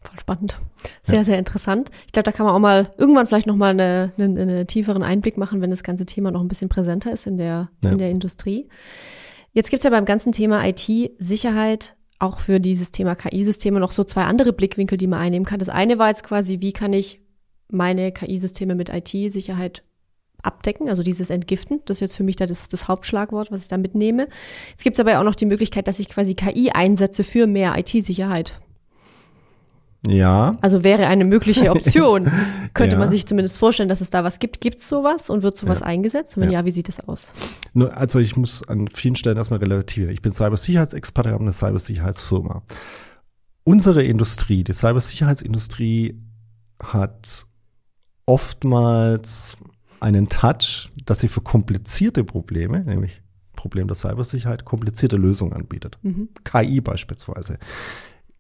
[0.01, 0.57] Voll spannend.
[1.03, 1.23] Sehr, ja.
[1.23, 1.91] sehr interessant.
[2.05, 5.03] Ich glaube, da kann man auch mal irgendwann vielleicht noch mal eine, eine, eine, tieferen
[5.03, 7.91] Einblick machen, wenn das ganze Thema noch ein bisschen präsenter ist in der, ja.
[7.91, 8.69] in der Industrie.
[9.51, 14.23] Jetzt gibt's ja beim ganzen Thema IT-Sicherheit auch für dieses Thema KI-Systeme noch so zwei
[14.23, 15.59] andere Blickwinkel, die man einnehmen kann.
[15.59, 17.21] Das eine war jetzt quasi, wie kann ich
[17.69, 19.83] meine KI-Systeme mit IT-Sicherheit
[20.43, 21.81] abdecken, also dieses Entgiften.
[21.85, 24.27] Das ist jetzt für mich da das, das Hauptschlagwort, was ich da mitnehme.
[24.77, 28.59] Es gibt aber auch noch die Möglichkeit, dass ich quasi KI einsetze für mehr IT-Sicherheit.
[30.07, 30.57] Ja.
[30.61, 32.31] Also wäre eine mögliche Option.
[32.73, 32.99] Könnte ja.
[32.99, 34.61] man sich zumindest vorstellen, dass es da was gibt.
[34.61, 35.87] Gibt es sowas und wird sowas ja.
[35.87, 36.37] eingesetzt?
[36.37, 36.59] Und wenn ja.
[36.59, 37.33] ja, wie sieht das aus?
[37.73, 40.13] Nur, also ich muss an vielen Stellen erstmal relativieren.
[40.13, 42.63] Ich bin Cybersicherheitsexperte, habe eine Cybersicherheitsfirma.
[43.65, 46.17] Unsere Industrie, die Cybersicherheitsindustrie
[46.81, 47.45] hat
[48.25, 49.57] oftmals
[50.01, 53.21] einen Touch, dass sie für komplizierte Probleme, nämlich
[53.55, 55.97] Problem der Cybersicherheit, komplizierte Lösungen anbietet.
[56.01, 56.29] Mhm.
[56.45, 57.57] KI beispielsweise.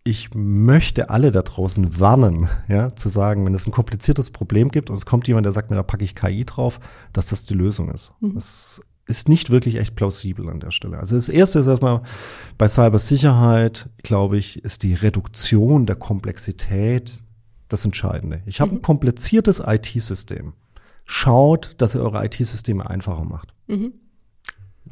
[0.05, 4.89] Ich möchte alle da draußen warnen, ja, zu sagen, wenn es ein kompliziertes Problem gibt
[4.89, 6.79] und es kommt jemand, der sagt mir, da packe ich KI drauf,
[7.11, 8.13] dass das die Lösung ist.
[8.21, 8.35] Mhm.
[8.35, 10.99] Das ist nicht wirklich echt plausibel an der Stelle.
[10.99, 12.01] Also das erste ist erstmal
[12.57, 17.21] bei Cybersicherheit, glaube ich, ist die Reduktion der Komplexität
[17.67, 18.41] das Entscheidende.
[18.45, 18.77] Ich habe mhm.
[18.77, 20.53] ein kompliziertes IT-System
[21.09, 23.55] schaut, dass ihr eure IT-Systeme einfacher macht.
[23.65, 23.93] Mhm.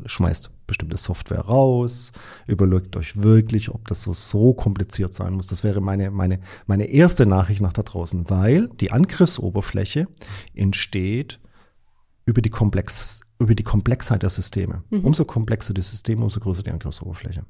[0.06, 2.12] Schmeißt bestimmte Software raus,
[2.48, 5.46] überlegt euch wirklich, ob das so, so kompliziert sein muss.
[5.46, 10.08] Das wäre meine, meine, meine erste Nachricht nach da draußen, weil die Angriffsoberfläche
[10.56, 11.40] entsteht
[12.26, 14.84] über die, Komplex, über die Komplexheit der Systeme.
[14.90, 15.02] Mhm.
[15.02, 17.46] Umso komplexer die Systeme, umso größer die Angriffsoberfläche.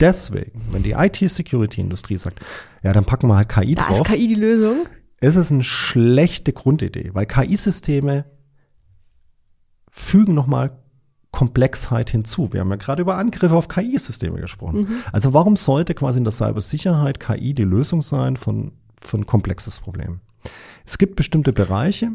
[0.00, 2.40] Deswegen, wenn die IT-Security-Industrie sagt,
[2.82, 4.02] ja, dann packen wir halt KI da drauf.
[4.02, 4.86] Da ist KI die Lösung
[5.20, 8.24] ist es eine schlechte Grundidee, weil KI-Systeme
[9.90, 10.78] fügen nochmal
[11.30, 12.52] Komplexheit hinzu.
[12.52, 14.80] Wir haben ja gerade über Angriffe auf KI-Systeme gesprochen.
[14.80, 15.02] Mhm.
[15.12, 20.20] Also warum sollte quasi in der Cybersicherheit KI die Lösung sein von, von komplexes Problem?
[20.84, 22.10] Es gibt bestimmte Bereiche,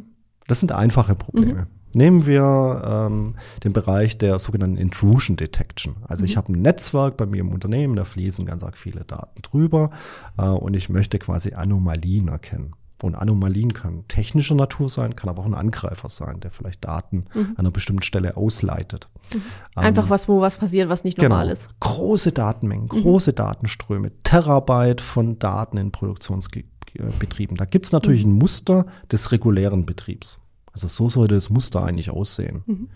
[0.48, 1.62] das sind einfache Probleme.
[1.62, 1.68] Mhm.
[1.96, 5.96] Nehmen wir ähm, den Bereich der sogenannten Intrusion Detection.
[6.06, 6.26] Also mhm.
[6.26, 9.92] ich habe ein Netzwerk bei mir im Unternehmen, da fließen ganz arg viele Daten drüber
[10.38, 12.74] äh, und ich möchte quasi Anomalien erkennen.
[13.02, 17.26] Und Anomalien kann technischer Natur sein, kann aber auch ein Angreifer sein, der vielleicht Daten
[17.34, 17.52] mhm.
[17.52, 19.10] an einer bestimmten Stelle ausleitet.
[19.34, 19.42] Mhm.
[19.76, 21.52] Einfach ähm, was, wo was passiert, was nicht normal genau.
[21.52, 21.70] ist.
[21.82, 23.02] Große Datenmengen, mhm.
[23.02, 27.58] große Datenströme, Terabyte von Daten in Produktionsbetrieben.
[27.58, 28.32] Da gibt's natürlich mhm.
[28.32, 30.40] ein Muster des regulären Betriebs.
[30.72, 32.64] Also so sollte das Muster eigentlich aussehen.
[32.66, 32.90] Mhm.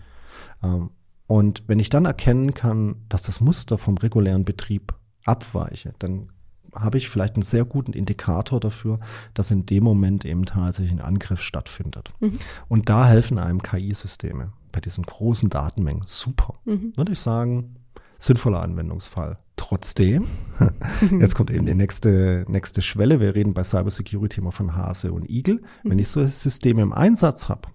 [0.62, 0.90] Ähm,
[1.26, 6.30] und wenn ich dann erkennen kann, dass das Muster vom regulären Betrieb abweiche, dann
[6.74, 9.00] habe ich vielleicht einen sehr guten Indikator dafür,
[9.34, 12.12] dass in dem Moment eben tatsächlich ein Angriff stattfindet.
[12.20, 12.38] Mhm.
[12.68, 16.02] Und da helfen einem KI-Systeme bei diesen großen Datenmengen.
[16.06, 16.54] Super.
[16.64, 16.92] Mhm.
[16.96, 17.76] Würde ich sagen,
[18.18, 19.38] sinnvoller Anwendungsfall.
[19.56, 20.26] Trotzdem,
[21.20, 23.20] jetzt kommt eben die nächste, nächste Schwelle.
[23.20, 25.62] Wir reden bei Cybersecurity immer von Hase und Igel.
[25.82, 25.98] Wenn mhm.
[25.98, 27.68] ich so Systeme im Einsatz habe,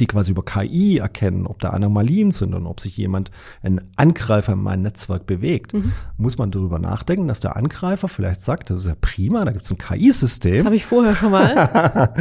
[0.00, 3.30] die quasi über KI erkennen, ob da Anomalien sind und ob sich jemand,
[3.62, 5.92] ein Angreifer in meinem Netzwerk bewegt, mhm.
[6.16, 9.64] muss man darüber nachdenken, dass der Angreifer vielleicht sagt, das ist ja prima, da gibt
[9.64, 10.56] es ein KI-System.
[10.56, 12.12] Das habe ich vorher schon mal.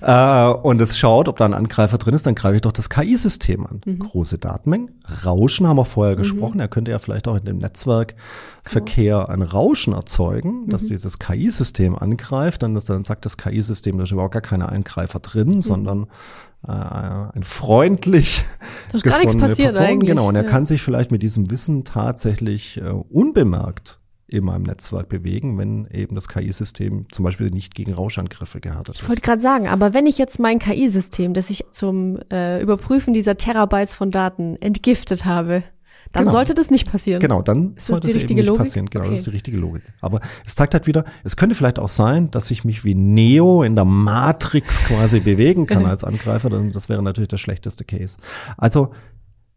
[0.00, 2.90] äh, und es schaut, ob da ein Angreifer drin ist, dann greife ich doch das
[2.90, 3.80] KI-System an.
[3.84, 3.98] Mhm.
[4.00, 4.90] Große Datenmengen.
[5.24, 6.20] Rauschen haben wir vorher mhm.
[6.20, 6.60] gesprochen.
[6.60, 10.88] Er könnte ja vielleicht auch in dem Netzwerkverkehr ein Rauschen erzeugen, dass mhm.
[10.88, 15.20] dieses KI-System angreift, dann, dass dann sagt das KI-System, da ist überhaupt gar keine Angreifer
[15.20, 15.60] drin, mhm.
[15.60, 16.06] sondern
[16.66, 18.44] äh, ein freundlich
[18.92, 19.84] das gar nichts passiert Person.
[19.86, 20.08] Eigentlich.
[20.08, 20.50] Genau, und er ja.
[20.50, 23.98] kann sich vielleicht mit diesem Wissen tatsächlich äh, unbemerkt
[24.32, 29.02] in meinem Netzwerk bewegen, wenn eben das KI-System zum Beispiel nicht gegen Rauschangriffe gehärtet ist.
[29.02, 33.12] Ich wollte gerade sagen, aber wenn ich jetzt mein KI-System, das ich zum äh, Überprüfen
[33.12, 35.62] dieser Terabytes von Daten entgiftet habe,
[36.12, 36.32] dann genau.
[36.32, 37.20] sollte das nicht passieren.
[37.20, 38.58] Genau, dann ist sollte das die richtige eben nicht Logik?
[38.58, 38.86] passieren.
[38.86, 39.12] Genau, okay.
[39.12, 39.82] das ist die richtige Logik.
[40.00, 43.62] Aber es zeigt halt wieder, es könnte vielleicht auch sein, dass ich mich wie Neo
[43.62, 46.50] in der Matrix quasi bewegen kann als Angreifer.
[46.50, 48.18] Das wäre natürlich der schlechteste Case.
[48.58, 48.92] Also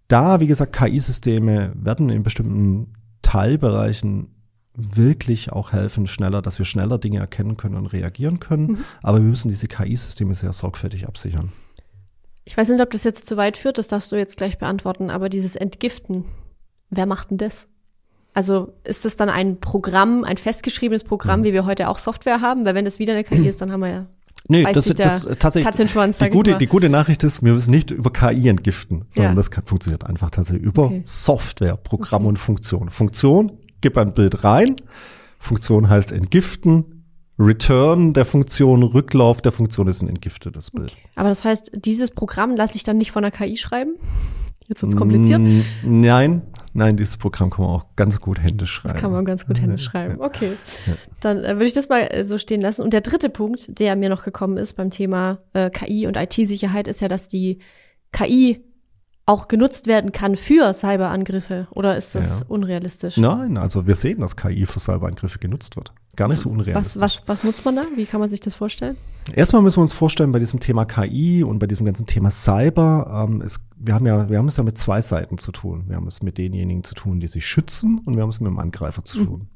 [0.07, 4.27] da, wie gesagt, KI-Systeme werden in bestimmten Teilbereichen
[4.77, 8.67] wirklich auch helfen, schneller, dass wir schneller Dinge erkennen können und reagieren können.
[8.67, 8.77] Mhm.
[9.01, 11.51] Aber wir müssen diese KI-Systeme sehr sorgfältig absichern.
[12.43, 15.09] Ich weiß nicht, ob das jetzt zu weit führt, das darfst du jetzt gleich beantworten,
[15.09, 16.25] aber dieses Entgiften,
[16.95, 17.67] wer macht denn das?
[18.33, 21.43] Also ist das dann ein Programm, ein festgeschriebenes Programm, mhm.
[21.45, 22.65] wie wir heute auch Software haben?
[22.65, 24.05] Weil wenn das wieder eine KI ist, dann haben wir ja
[24.47, 28.47] Nee, das, das tatsächlich die gute, die gute Nachricht ist, wir müssen nicht über KI
[28.47, 29.35] entgiften, sondern ja.
[29.37, 31.01] das kann, funktioniert einfach tatsächlich über okay.
[31.03, 32.29] Software, Programm okay.
[32.29, 32.89] und Funktion.
[32.89, 34.75] Funktion, gib ein Bild rein,
[35.39, 37.05] Funktion heißt entgiften,
[37.39, 40.93] Return der Funktion, Rücklauf der Funktion ist ein entgiftetes Bild.
[40.93, 41.09] Okay.
[41.15, 43.95] Aber das heißt, dieses Programm lasse ich dann nicht von der KI schreiben?
[44.67, 45.41] Jetzt wird's kompliziert.
[45.41, 46.43] Mm, nein,
[46.75, 48.93] nein, dieses Programm kann man auch ganz gut händisch schreiben.
[48.93, 50.19] Das kann man ganz gut händisch schreiben.
[50.19, 50.51] Okay.
[51.21, 52.81] Dann äh, würde ich das mal äh, so stehen lassen.
[52.81, 56.87] Und der dritte Punkt, der mir noch gekommen ist beim Thema äh, KI und IT-Sicherheit,
[56.87, 57.59] ist ja, dass die
[58.11, 58.64] KI
[59.27, 62.45] auch genutzt werden kann für Cyberangriffe oder ist das ja.
[62.47, 63.17] unrealistisch?
[63.17, 65.91] Nein, also wir sehen, dass KI für Cyberangriffe genutzt wird.
[66.15, 67.01] Gar nicht so unrealistisch.
[67.01, 67.83] Was, was, was nutzt man da?
[67.95, 68.95] Wie kann man sich das vorstellen?
[69.33, 73.27] Erstmal müssen wir uns vorstellen, bei diesem Thema KI und bei diesem ganzen Thema Cyber,
[73.27, 75.85] ähm, ist, wir haben ja, wir haben es ja mit zwei Seiten zu tun.
[75.87, 78.47] Wir haben es mit denjenigen zu tun, die sich schützen und wir haben es mit
[78.47, 79.25] dem Angreifer zu mhm.
[79.25, 79.47] tun.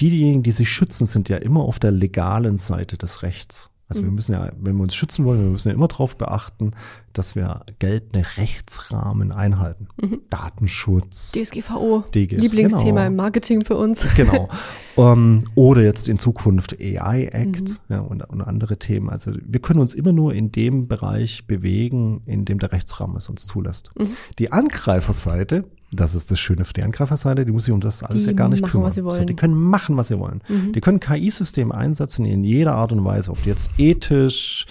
[0.00, 3.70] Diejenigen, die sich schützen, sind ja immer auf der legalen Seite des Rechts.
[3.88, 4.06] Also mhm.
[4.06, 6.72] wir müssen ja, wenn wir uns schützen wollen, wir müssen ja immer darauf beachten,
[7.18, 9.88] dass wir geltende Rechtsrahmen einhalten.
[10.00, 10.20] Mhm.
[10.30, 11.32] Datenschutz.
[11.32, 12.04] DSGVO.
[12.14, 13.06] DGS, Lieblingsthema genau.
[13.06, 14.06] im Marketing für uns.
[14.14, 14.48] Genau.
[14.96, 17.76] um, oder jetzt in Zukunft AI Act mhm.
[17.88, 19.08] ja, und, und andere Themen.
[19.10, 23.28] Also wir können uns immer nur in dem Bereich bewegen, in dem der Rechtsrahmen es
[23.28, 23.90] uns zulässt.
[23.98, 24.10] Mhm.
[24.38, 28.24] Die Angreiferseite das ist das Schöne für die Angreiferseite, die muss sich um das alles
[28.24, 28.88] die ja gar nicht machen, kümmern.
[28.88, 29.16] Was sie wollen.
[29.16, 30.42] So, die können machen, was sie wollen.
[30.48, 30.72] Mhm.
[30.72, 34.66] Die können KI-Systeme einsetzen in jeder Art und Weise, ob die jetzt ethisch,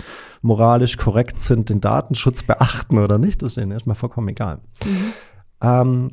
[0.46, 4.60] moralisch korrekt sind, den Datenschutz beachten oder nicht, das ist denen erstmal vollkommen egal.
[4.86, 5.14] Mhm.
[5.62, 6.10] Ähm,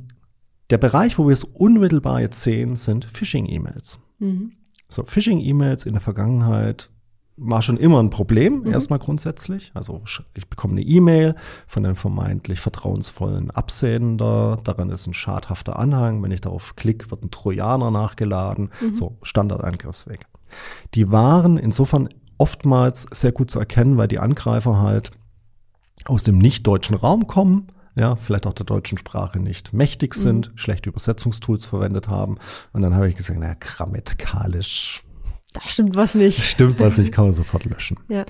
[0.71, 3.99] der Bereich, wo wir es unmittelbar jetzt sehen, sind Phishing-E-Mails.
[4.21, 4.53] Mhm.
[4.89, 6.89] So, Phishing-E-Mails in der Vergangenheit
[7.37, 8.73] war schon immer ein Problem, mhm.
[8.73, 9.71] erstmal grundsätzlich.
[9.75, 10.03] Also
[10.35, 11.35] ich bekomme eine E-Mail
[11.67, 16.23] von einem vermeintlich vertrauensvollen Absender, daran ist ein schadhafter Anhang.
[16.23, 18.71] Wenn ich darauf klicke, wird ein Trojaner nachgeladen.
[18.81, 18.95] Mhm.
[18.95, 20.21] So, Standardangriffsweg.
[20.95, 25.11] Die waren insofern oftmals sehr gut zu erkennen, weil die Angreifer halt
[26.05, 30.59] aus dem nicht-deutschen Raum kommen, ja, vielleicht auch der deutschen Sprache nicht mächtig sind, mhm.
[30.59, 32.39] schlechte Übersetzungstools verwendet haben.
[32.73, 35.05] Und dann habe ich gesagt, na, grammatikalisch
[35.53, 36.39] da stimmt was nicht.
[36.45, 37.99] Stimmt was nicht, kann man sofort löschen.
[38.09, 38.25] Ja.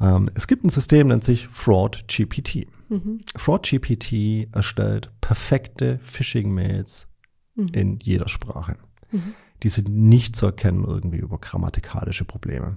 [0.00, 2.66] Ähm, es gibt ein System, nennt sich Fraud GPT.
[2.88, 3.20] Mhm.
[3.36, 7.08] Fraud GPT erstellt perfekte Phishing-Mails
[7.54, 7.68] mhm.
[7.68, 8.76] in jeder Sprache.
[9.10, 9.34] Mhm.
[9.62, 12.76] Die sind nicht zu erkennen irgendwie über grammatikalische Probleme.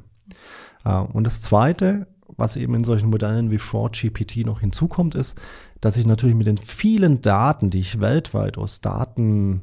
[0.85, 5.37] Äh, und das Zweite, was eben in solchen Modellen wie Fraud GPT noch hinzukommt, ist,
[5.79, 9.61] dass ich natürlich mit den vielen Daten, die ich weltweit aus Daten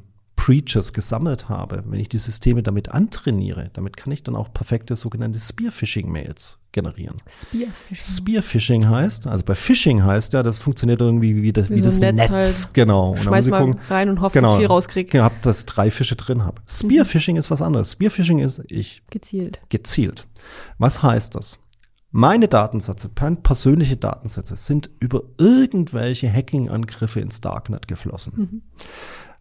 [0.49, 4.97] Creatures gesammelt habe, wenn ich die Systeme damit antrainiere, damit kann ich dann auch perfekte
[4.97, 7.16] sogenannte Spearfishing-Mails generieren.
[7.26, 7.96] Spearfishing.
[7.98, 12.00] Spearfishing heißt, also bei Phishing heißt ja, das funktioniert irgendwie wie das, wie, wie das
[12.00, 12.74] Netz, Netz halt.
[12.74, 13.11] genau.
[13.11, 15.11] Und Schmeiß mal gucken, rein und hofft, genau, dass ich viel rauskriege.
[15.11, 16.62] Genau, hab, dass drei Fische drin habe.
[16.66, 17.40] Spearfishing mhm.
[17.40, 17.92] ist was anderes.
[17.92, 19.61] Spearfishing ist ich gezielt.
[19.68, 20.26] Gezielt.
[20.78, 21.59] Was heißt das?
[22.11, 28.62] Meine Datensätze, persönliche Datensätze, sind über irgendwelche Hacking-Angriffe ins Darknet geflossen.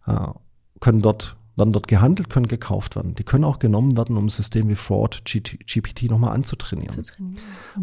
[0.06, 0.12] Mhm.
[0.12, 0.34] Uh,
[0.80, 3.14] können dort, werden dort gehandelt, können gekauft werden.
[3.14, 7.04] Die können auch genommen werden, um ein System wie Fraud GPT nochmal anzutrainieren.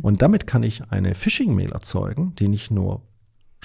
[0.01, 3.01] Und damit kann ich eine Phishing-Mail erzeugen, die nicht nur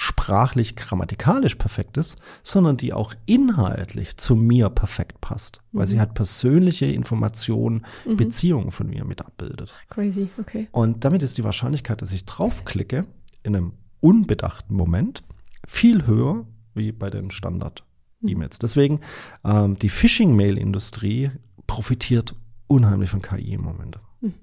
[0.00, 5.90] sprachlich, grammatikalisch perfekt ist, sondern die auch inhaltlich zu mir perfekt passt, weil mhm.
[5.90, 8.16] sie halt persönliche Informationen, mhm.
[8.16, 9.74] Beziehungen von mir mit abbildet.
[9.90, 10.68] Crazy, okay.
[10.72, 13.06] Und damit ist die Wahrscheinlichkeit, dass ich draufklicke
[13.42, 15.22] in einem unbedachten Moment
[15.68, 17.84] viel höher wie bei den Standard
[18.24, 18.58] E-Mails.
[18.58, 19.00] Deswegen,
[19.44, 21.30] ähm, die Phishing-Mail-Industrie
[21.66, 22.34] profitiert
[22.66, 23.98] unheimlich von KI im Moment.
[24.20, 24.34] Hm.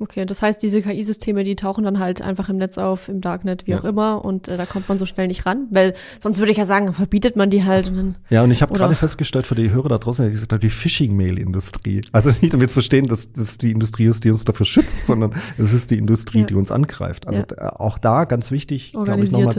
[0.00, 3.66] Okay, das heißt, diese KI-Systeme, die tauchen dann halt einfach im Netz auf, im Darknet,
[3.66, 3.80] wie Ja.
[3.80, 6.58] auch immer, und äh, da kommt man so schnell nicht ran, weil sonst würde ich
[6.58, 7.88] ja sagen, verbietet man die halt.
[7.88, 10.62] Und dann, Ja, und ich habe gerade festgestellt für die Hörer da draußen, die gesagt,
[10.62, 12.02] die Phishing-Mail-Industrie.
[12.12, 15.72] Also nicht damit verstehen, dass das die Industrie ist, die uns dafür schützt, sondern es
[15.72, 16.46] ist die Industrie, Ja.
[16.46, 17.26] die uns angreift.
[17.26, 17.46] Also Ja.
[17.46, 19.52] da- auch da ganz wichtig, glaube ich, nochmal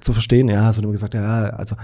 [0.00, 0.48] zu verstehen.
[0.48, 1.76] Ja, es wird immer gesagt, ja, also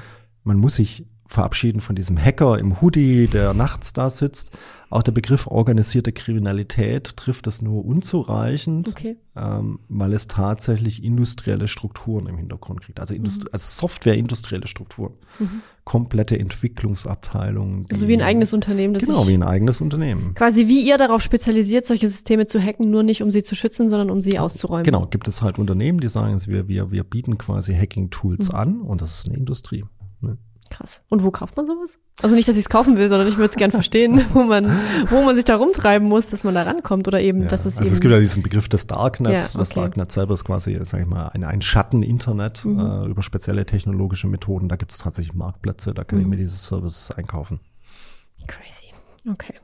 [0.44, 4.50] man muss sich verabschieden von diesem Hacker im Hoodie, der nachts da sitzt.
[4.88, 9.16] Auch der Begriff organisierte Kriminalität trifft das nur unzureichend, Okay.
[9.36, 12.98] ähm, weil es tatsächlich industrielle Strukturen im Hintergrund kriegt.
[12.98, 13.50] Also, Industri Mhm.
[13.52, 15.12] also Software-industrielle Strukturen.
[15.84, 17.86] Komplette Entwicklungsabteilungen.
[17.92, 20.34] Also wie ein eigenes Unternehmen, das Genau, wie ein eigenes Unternehmen.
[20.34, 23.88] quasi wie ihr darauf spezialisiert, solche Systeme zu hacken, nur nicht um sie zu schützen,
[23.88, 24.82] sondern um sie auszuräumen.
[24.84, 28.54] Genau, gibt es halt Unternehmen, die sagen, wir, wir, wir bieten quasi Hacking-Tools Mhm.
[28.54, 29.84] an und das ist eine Industrie.
[30.20, 30.38] Ne?
[30.70, 31.00] Krass.
[31.08, 31.98] Und wo kauft man sowas?
[32.22, 34.66] Also nicht, dass ich es kaufen will, sondern ich würde es gern verstehen, wo man,
[35.08, 37.76] wo man sich da rumtreiben muss, dass man da rankommt oder eben, Ja, dass es
[37.78, 37.94] also eben.
[37.94, 39.54] es gibt ja diesen Begriff des Darknets.
[39.54, 39.80] Ja, Das okay.
[39.80, 42.78] Darknet selber ist quasi, sage ich mal, ein, ein Schatten-Internet Mhm.
[42.78, 44.68] äh, über spezielle technologische Methoden.
[44.68, 46.30] Da gibt es tatsächlich Marktplätze, da kann ich Mhm.
[46.30, 47.58] mir diese Services einkaufen.
[48.46, 48.86] Crazy.
[49.28, 49.54] Okay.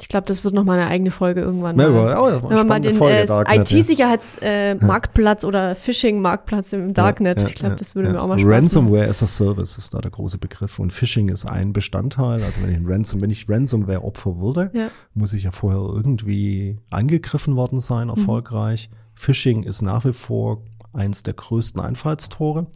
[0.00, 1.78] Ich glaube, das wird noch mal eine eigene Folge irgendwann.
[1.80, 2.14] Ja, mal.
[2.14, 3.54] eine Wenn man mal den Folge, äh, ja.
[3.54, 8.54] IT-Sicherheitsmarktplatz oder Phishing-Marktplatz im Darknet, Ja, ich glaube, das würde mir auch mal Spaß machen.
[8.54, 12.42] Ransomware as a Service ist da der große Begriff und Phishing ist ein Bestandteil.
[12.42, 14.70] Also wenn ich Ransom, wenn ich Ransomware-Opfer wurde,
[15.14, 17.80] muss ich ja vorher irgendwie angegriffen worden Mhm.
[17.80, 18.90] sein, erfolgreich.
[19.14, 22.66] Phishing ist nach wie vor eins der größten Einfallstore.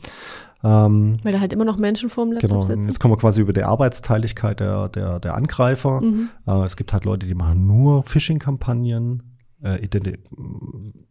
[0.63, 2.87] Ähm, Weil da halt immer noch Menschen vorm Laptop Genau, sitzen.
[2.87, 6.01] jetzt kommen wir quasi über die Arbeitsteiligkeit der, der, der Angreifer.
[6.03, 6.29] Mhm.
[6.47, 9.23] Äh, es gibt halt Leute, die machen nur Phishing-Kampagnen,
[9.63, 9.89] äh,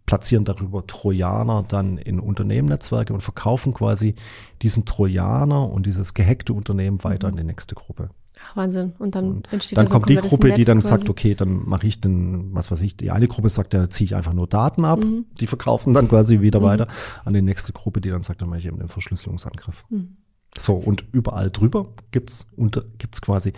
[0.06, 4.16] platzieren darüber Trojaner dann in Unternehmennetzwerke und verkaufen quasi
[4.62, 8.10] diesen Trojaner und dieses gehackte Unternehmen weiter an die nächste Gruppe.
[8.46, 8.94] Ach, Wahnsinn.
[9.00, 10.90] Und dann entsteht Dann kommt die Gruppe, die dann quasi.
[10.90, 13.90] sagt, okay, dann mache ich den, was weiß ich, die eine Gruppe sagt, ja, da
[13.90, 15.26] ziehe ich einfach nur Daten ab, Mhm.
[15.40, 16.64] die verkaufen dann quasi wieder Mhm.
[16.64, 16.88] weiter
[17.26, 19.86] an die nächste Gruppe, die dann sagt, dann mache ich eben den Verschlüsselungsangriff.
[19.90, 20.18] Mhm.
[20.58, 23.54] So, und überall drüber gibt's unter, gibt's quasi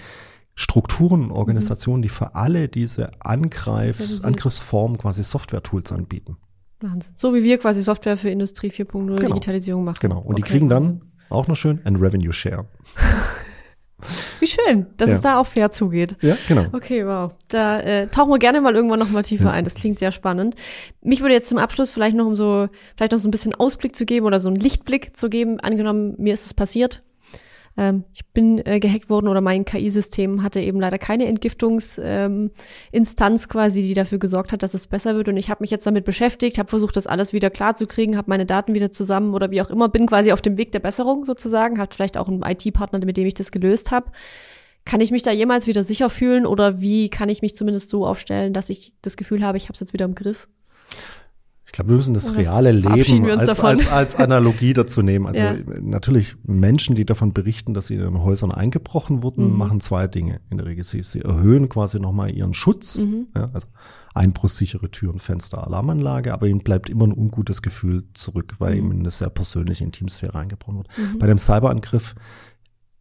[0.54, 4.26] Strukturen Organisationen, die für alle diese Spezialisiert.
[4.26, 6.36] Angriffsformen quasi Software-Tools anbieten.
[6.82, 7.14] Wahnsinn.
[7.16, 9.28] So wie wir quasi Software für Industrie 4.0 Genau.
[9.30, 10.00] Digitalisierung machen.
[10.02, 10.20] Genau.
[10.20, 11.02] Und die Okay, kriegen dann Wahnsinn.
[11.30, 12.66] auch noch schön ein Revenue Share.
[14.40, 15.16] Wie schön, dass Ja.
[15.16, 16.16] es da auch fair zugeht.
[16.22, 16.66] Ja, genau.
[16.74, 17.32] Okay, wow.
[17.50, 19.52] Da äh, tauchen wir gerne mal irgendwann noch mal tiefer Ja.
[19.52, 19.64] ein.
[19.64, 20.56] Das klingt sehr spannend.
[21.02, 23.96] Mich würde jetzt zum Abschluss vielleicht noch um so, vielleicht noch so ein bisschen Ausblick
[23.96, 25.60] zu geben oder so einen Lichtblick zu geben.
[25.60, 27.02] Angenommen, mir ist es passiert.
[27.78, 32.52] Ähm, ich bin äh, gehackt worden oder mein KI-System hatte eben leider keine Entgiftungsinstanz
[33.44, 35.30] ähm, quasi, die dafür gesorgt hat, dass es besser wird.
[35.30, 38.18] Und ich habe mich jetzt damit beschäftigt, habe versucht, das alles wieder klar zu kriegen,
[38.18, 40.80] habe meine Daten wieder zusammen oder wie auch immer, bin quasi auf dem Weg der
[40.80, 44.12] Besserung sozusagen, habe vielleicht auch einen IT-Partner, mit dem ich das gelöst habe.
[44.84, 48.06] Kann ich mich da jemals wieder sicher fühlen oder wie kann ich mich zumindest so
[48.06, 50.48] aufstellen, dass ich das Gefühl habe, ich habe es jetzt wieder im Griff?
[51.72, 55.26] Ich glaube, wir müssen das reale Leben als, als, als Analogie dazu nehmen.
[55.26, 55.56] Also Ja.
[55.80, 59.58] natürlich Menschen, die davon berichten, dass sie in ihren Häusern eingebrochen wurden, Mhm.
[59.58, 60.84] machen zwei Dinge in der Regel.
[60.84, 63.28] Sie, sie erhöhen quasi nochmal ihren Schutz, Mhm.
[63.34, 63.68] ja, also
[64.14, 68.78] einbruchsichere Türen, Fenster, Alarmanlage, aber ihnen bleibt immer ein ungutes Gefühl zurück, weil Mhm.
[68.80, 70.90] ihm in eine sehr persönliche Intimsphäre eingebrochen wird.
[70.98, 71.20] Mhm.
[71.20, 72.16] Bei dem Cyberangriff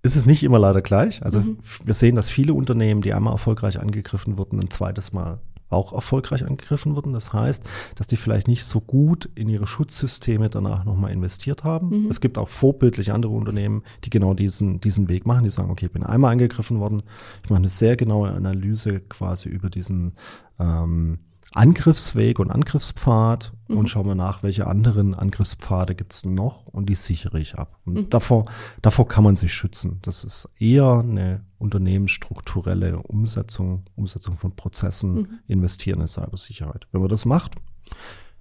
[0.03, 1.25] ist es nicht immer leider gleich.
[1.25, 1.59] Also Mhm.
[1.85, 5.41] wir sehen, dass viele Unternehmen, die einmal erfolgreich angegriffen wurden, ein zweites Mal
[5.71, 7.13] auch erfolgreich angegriffen wurden.
[7.13, 7.65] Das heißt,
[7.95, 12.05] dass die vielleicht nicht so gut in ihre Schutzsysteme danach nochmal investiert haben.
[12.05, 12.11] Mhm.
[12.11, 15.45] Es gibt auch vorbildlich andere Unternehmen, die genau diesen, diesen Weg machen.
[15.45, 17.03] Die sagen, okay, ich bin einmal angegriffen worden.
[17.45, 20.13] Ich mache eine sehr genaue Analyse quasi über diesen
[20.59, 21.19] ähm,
[21.53, 23.77] Angriffsweg und Angriffspfad Mhm.
[23.79, 27.79] und schaue mir nach, welche anderen Angriffspfade gibt's noch und die sichere ich ab.
[27.85, 28.11] Und Mhm.
[28.11, 28.47] davor,
[28.83, 29.99] davor kann man sich schützen.
[30.03, 35.29] Das ist eher eine unternehmensstrukturelle Umsetzung, Umsetzung von Prozessen, Mhm.
[35.49, 36.87] investieren in Cybersicherheit.
[36.93, 37.57] Wenn man das macht,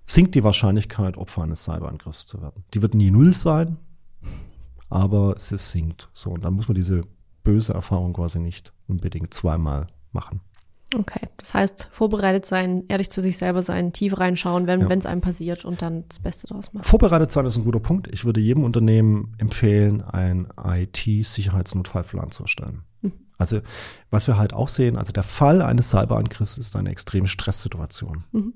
[0.05, 2.64] sinkt die Wahrscheinlichkeit, Opfer eines Cyberangriffs zu werden.
[2.74, 3.78] Die wird nie null sein,
[4.89, 6.10] aber ist sinkt.
[6.14, 7.01] So, und dann muss man diese
[7.43, 10.41] böse Erfahrung quasi nicht unbedingt zweimal machen.
[10.96, 14.88] Okay, das heißt, vorbereitet sein, ehrlich zu sich selber sein, tief reinschauen, wenn Ja.
[14.90, 16.84] es einem passiert und dann das Beste draus machen.
[16.84, 18.08] Vorbereitet sein ist ein guter Punkt.
[18.08, 22.82] Ich würde jedem Unternehmen empfehlen, einen IT-Sicherheitsnotfallplan zu erstellen.
[23.02, 23.14] Mhm.
[23.38, 23.62] Also,
[24.10, 28.24] was wir halt auch sehen, also der Fall eines Cyberangriffs ist eine extreme Stresssituation.
[28.32, 28.54] Mhm.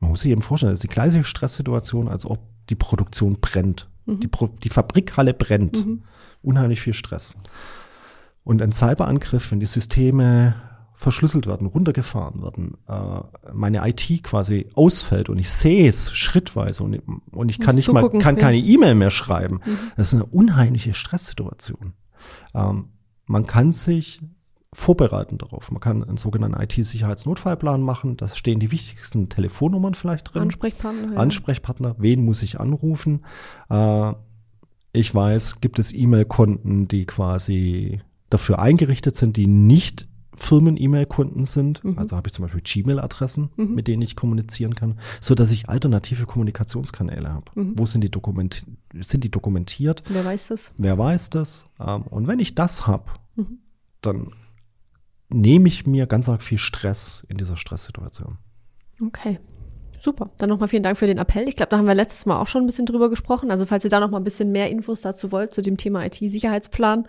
[0.00, 3.88] Man muss sich eben vorstellen, das ist die gleiche Stresssituation, als ob die Produktion brennt.
[4.06, 4.20] Mhm.
[4.20, 5.86] Die, Pro die Fabrikhalle brennt.
[5.86, 6.02] Mhm.
[6.42, 7.34] Unheimlich viel Stress.
[8.44, 10.54] Und ein Cyberangriff, wenn die Systeme
[10.96, 17.00] verschlüsselt werden, runtergefahren werden, äh, meine IT quasi ausfällt und ich sehe es schrittweise und,
[17.30, 19.60] und ich kann Musst nicht mal, kann keine E-Mail mehr schreiben.
[19.64, 19.78] Mhm.
[19.96, 21.92] Das ist eine unheimliche Stresssituation.
[22.54, 22.88] Ähm,
[23.26, 24.22] man kann sich
[24.72, 25.70] vorbereiten darauf.
[25.70, 28.16] Man kann einen sogenannten IT-Sicherheitsnotfallplan machen.
[28.16, 30.42] Da stehen die wichtigsten Telefonnummern vielleicht drin.
[30.42, 31.14] Ansprechpartner.
[31.14, 31.18] Ja.
[31.18, 31.96] Ansprechpartner.
[31.98, 33.24] Wen muss ich anrufen?
[33.68, 34.12] Äh,
[34.92, 41.82] ich weiß, gibt es E-Mail-Konten, die quasi dafür eingerichtet sind, die nicht Firmen-E-Mail-Kunden sind.
[41.84, 41.98] Mhm.
[41.98, 43.74] Also habe ich zum Beispiel Gmail-Adressen, mhm.
[43.74, 47.50] mit denen ich kommunizieren kann, so dass ich alternative Kommunikationskanäle habe.
[47.54, 47.74] Mhm.
[47.76, 50.02] Wo sind die, Dokument sind die dokumentiert?
[50.08, 50.72] Wer weiß das?
[50.76, 51.66] Wer weiß das?
[51.80, 53.58] Ähm, und wenn ich das habe, mhm.
[54.02, 54.32] dann
[55.28, 58.38] nehme ich mir ganz arg viel Stress in dieser Stresssituation.
[59.04, 59.38] Okay.
[59.98, 60.30] Super.
[60.36, 61.48] Dann nochmal vielen Dank für den Appell.
[61.48, 63.50] Ich glaube, da haben wir letztes Mal auch schon ein bisschen drüber gesprochen.
[63.50, 67.08] Also falls ihr da nochmal ein bisschen mehr Infos dazu wollt, zu dem Thema IT-Sicherheitsplan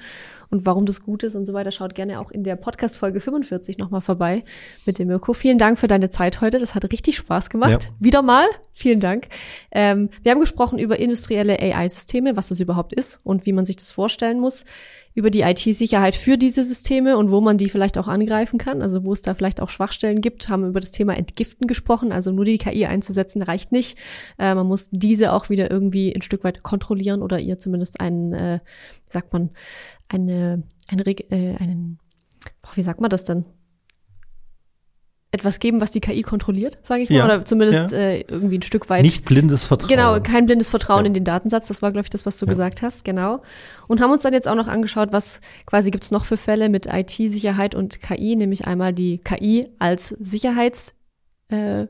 [0.50, 3.78] und warum das gut ist und so weiter, schaut gerne auch in der Podcast-Folge 45
[3.78, 4.44] nochmal vorbei
[4.86, 5.34] mit dem Mirko.
[5.34, 6.60] Vielen Dank für deine Zeit heute.
[6.60, 7.84] Das hat richtig Spaß gemacht.
[7.84, 7.90] Ja.
[8.00, 8.46] Wieder mal.
[8.74, 9.28] Vielen Dank.
[9.72, 13.76] Ähm, wir haben gesprochen über industrielle AI-Systeme, was das überhaupt ist und wie man sich
[13.76, 14.66] das vorstellen muss
[15.18, 19.04] über die IT-Sicherheit für diese Systeme und wo man die vielleicht auch angreifen kann, also
[19.04, 22.12] wo es da vielleicht auch Schwachstellen gibt, haben über das Thema Entgiften gesprochen.
[22.12, 23.98] Also nur die KI einzusetzen reicht nicht.
[24.38, 28.32] Äh, man muss diese auch wieder irgendwie ein Stück weit kontrollieren oder ihr zumindest einen,
[28.34, 28.60] äh,
[29.08, 29.52] sagt man,
[30.08, 32.00] eine, eine, äh, einen,
[32.74, 33.46] wie sagt man das denn?
[35.32, 37.98] etwas geben, was die KI kontrolliert, sage ich mal, ja, oder zumindest ja.
[37.98, 39.02] äh, irgendwie ein Stück weit.
[39.02, 39.90] Nicht blindes Vertrauen.
[39.90, 41.08] Genau, kein blindes Vertrauen ja.
[41.08, 41.68] in den Datensatz.
[41.68, 43.42] Das war, glaube ich, das, was du gesagt hast, genau.
[43.88, 46.86] Und haben uns dann jetzt auch noch angeschaut, was quasi gibt's noch für Fälle mit
[46.86, 50.96] IT-Sicherheit und KI, nämlich einmal die KI als Sicherheits
[51.50, 51.88] äh,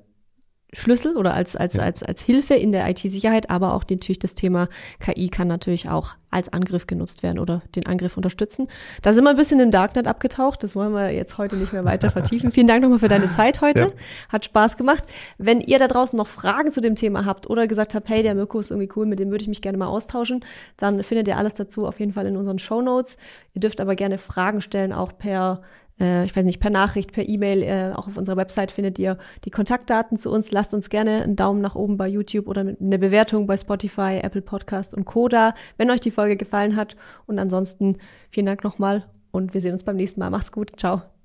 [0.74, 1.84] Schlüssel oder als, als, ja.
[1.84, 4.68] als, als Hilfe in der IT-Sicherheit, aber auch natürlich das Thema
[5.00, 8.68] KI kann natürlich auch als Angriff genutzt werden oder den Angriff unterstützen.
[9.02, 10.62] Da sind wir ein bisschen im Darknet abgetaucht.
[10.64, 12.52] Das wollen wir jetzt heute nicht mehr weiter vertiefen.
[12.52, 13.84] Vielen Dank nochmal für deine Zeit heute.
[13.84, 13.90] Ja.
[14.28, 15.06] Hat Spaß gemacht.
[15.38, 18.36] Wenn ihr da draußen noch Fragen zu dem Thema habt oder gesagt habt, hey, der
[18.36, 20.44] Mirko ist irgendwie cool, mit dem würde ich mich gerne mal austauschen,
[20.76, 23.16] dann findet ihr alles dazu auf jeden Fall in unseren Show Notes.
[23.54, 25.62] Ihr dürft aber gerne Fragen stellen, auch per
[26.00, 29.18] äh, ich weiß nicht, per Nachricht, per E-Mail, äh, auch auf unserer Website findet ihr
[29.46, 30.52] die Kontaktdaten zu uns.
[30.52, 34.42] Lasst uns gerne einen Daumen nach oben bei YouTube oder eine Bewertung bei Spotify, Apple
[34.42, 36.96] Podcast und Coda, wenn euch die Folge gefallen hat.
[37.26, 37.98] Und ansonsten
[38.30, 40.30] vielen Dank nochmal und wir sehen uns beim nächsten Mal.
[40.30, 40.72] Macht's gut.
[40.78, 41.17] Ciao.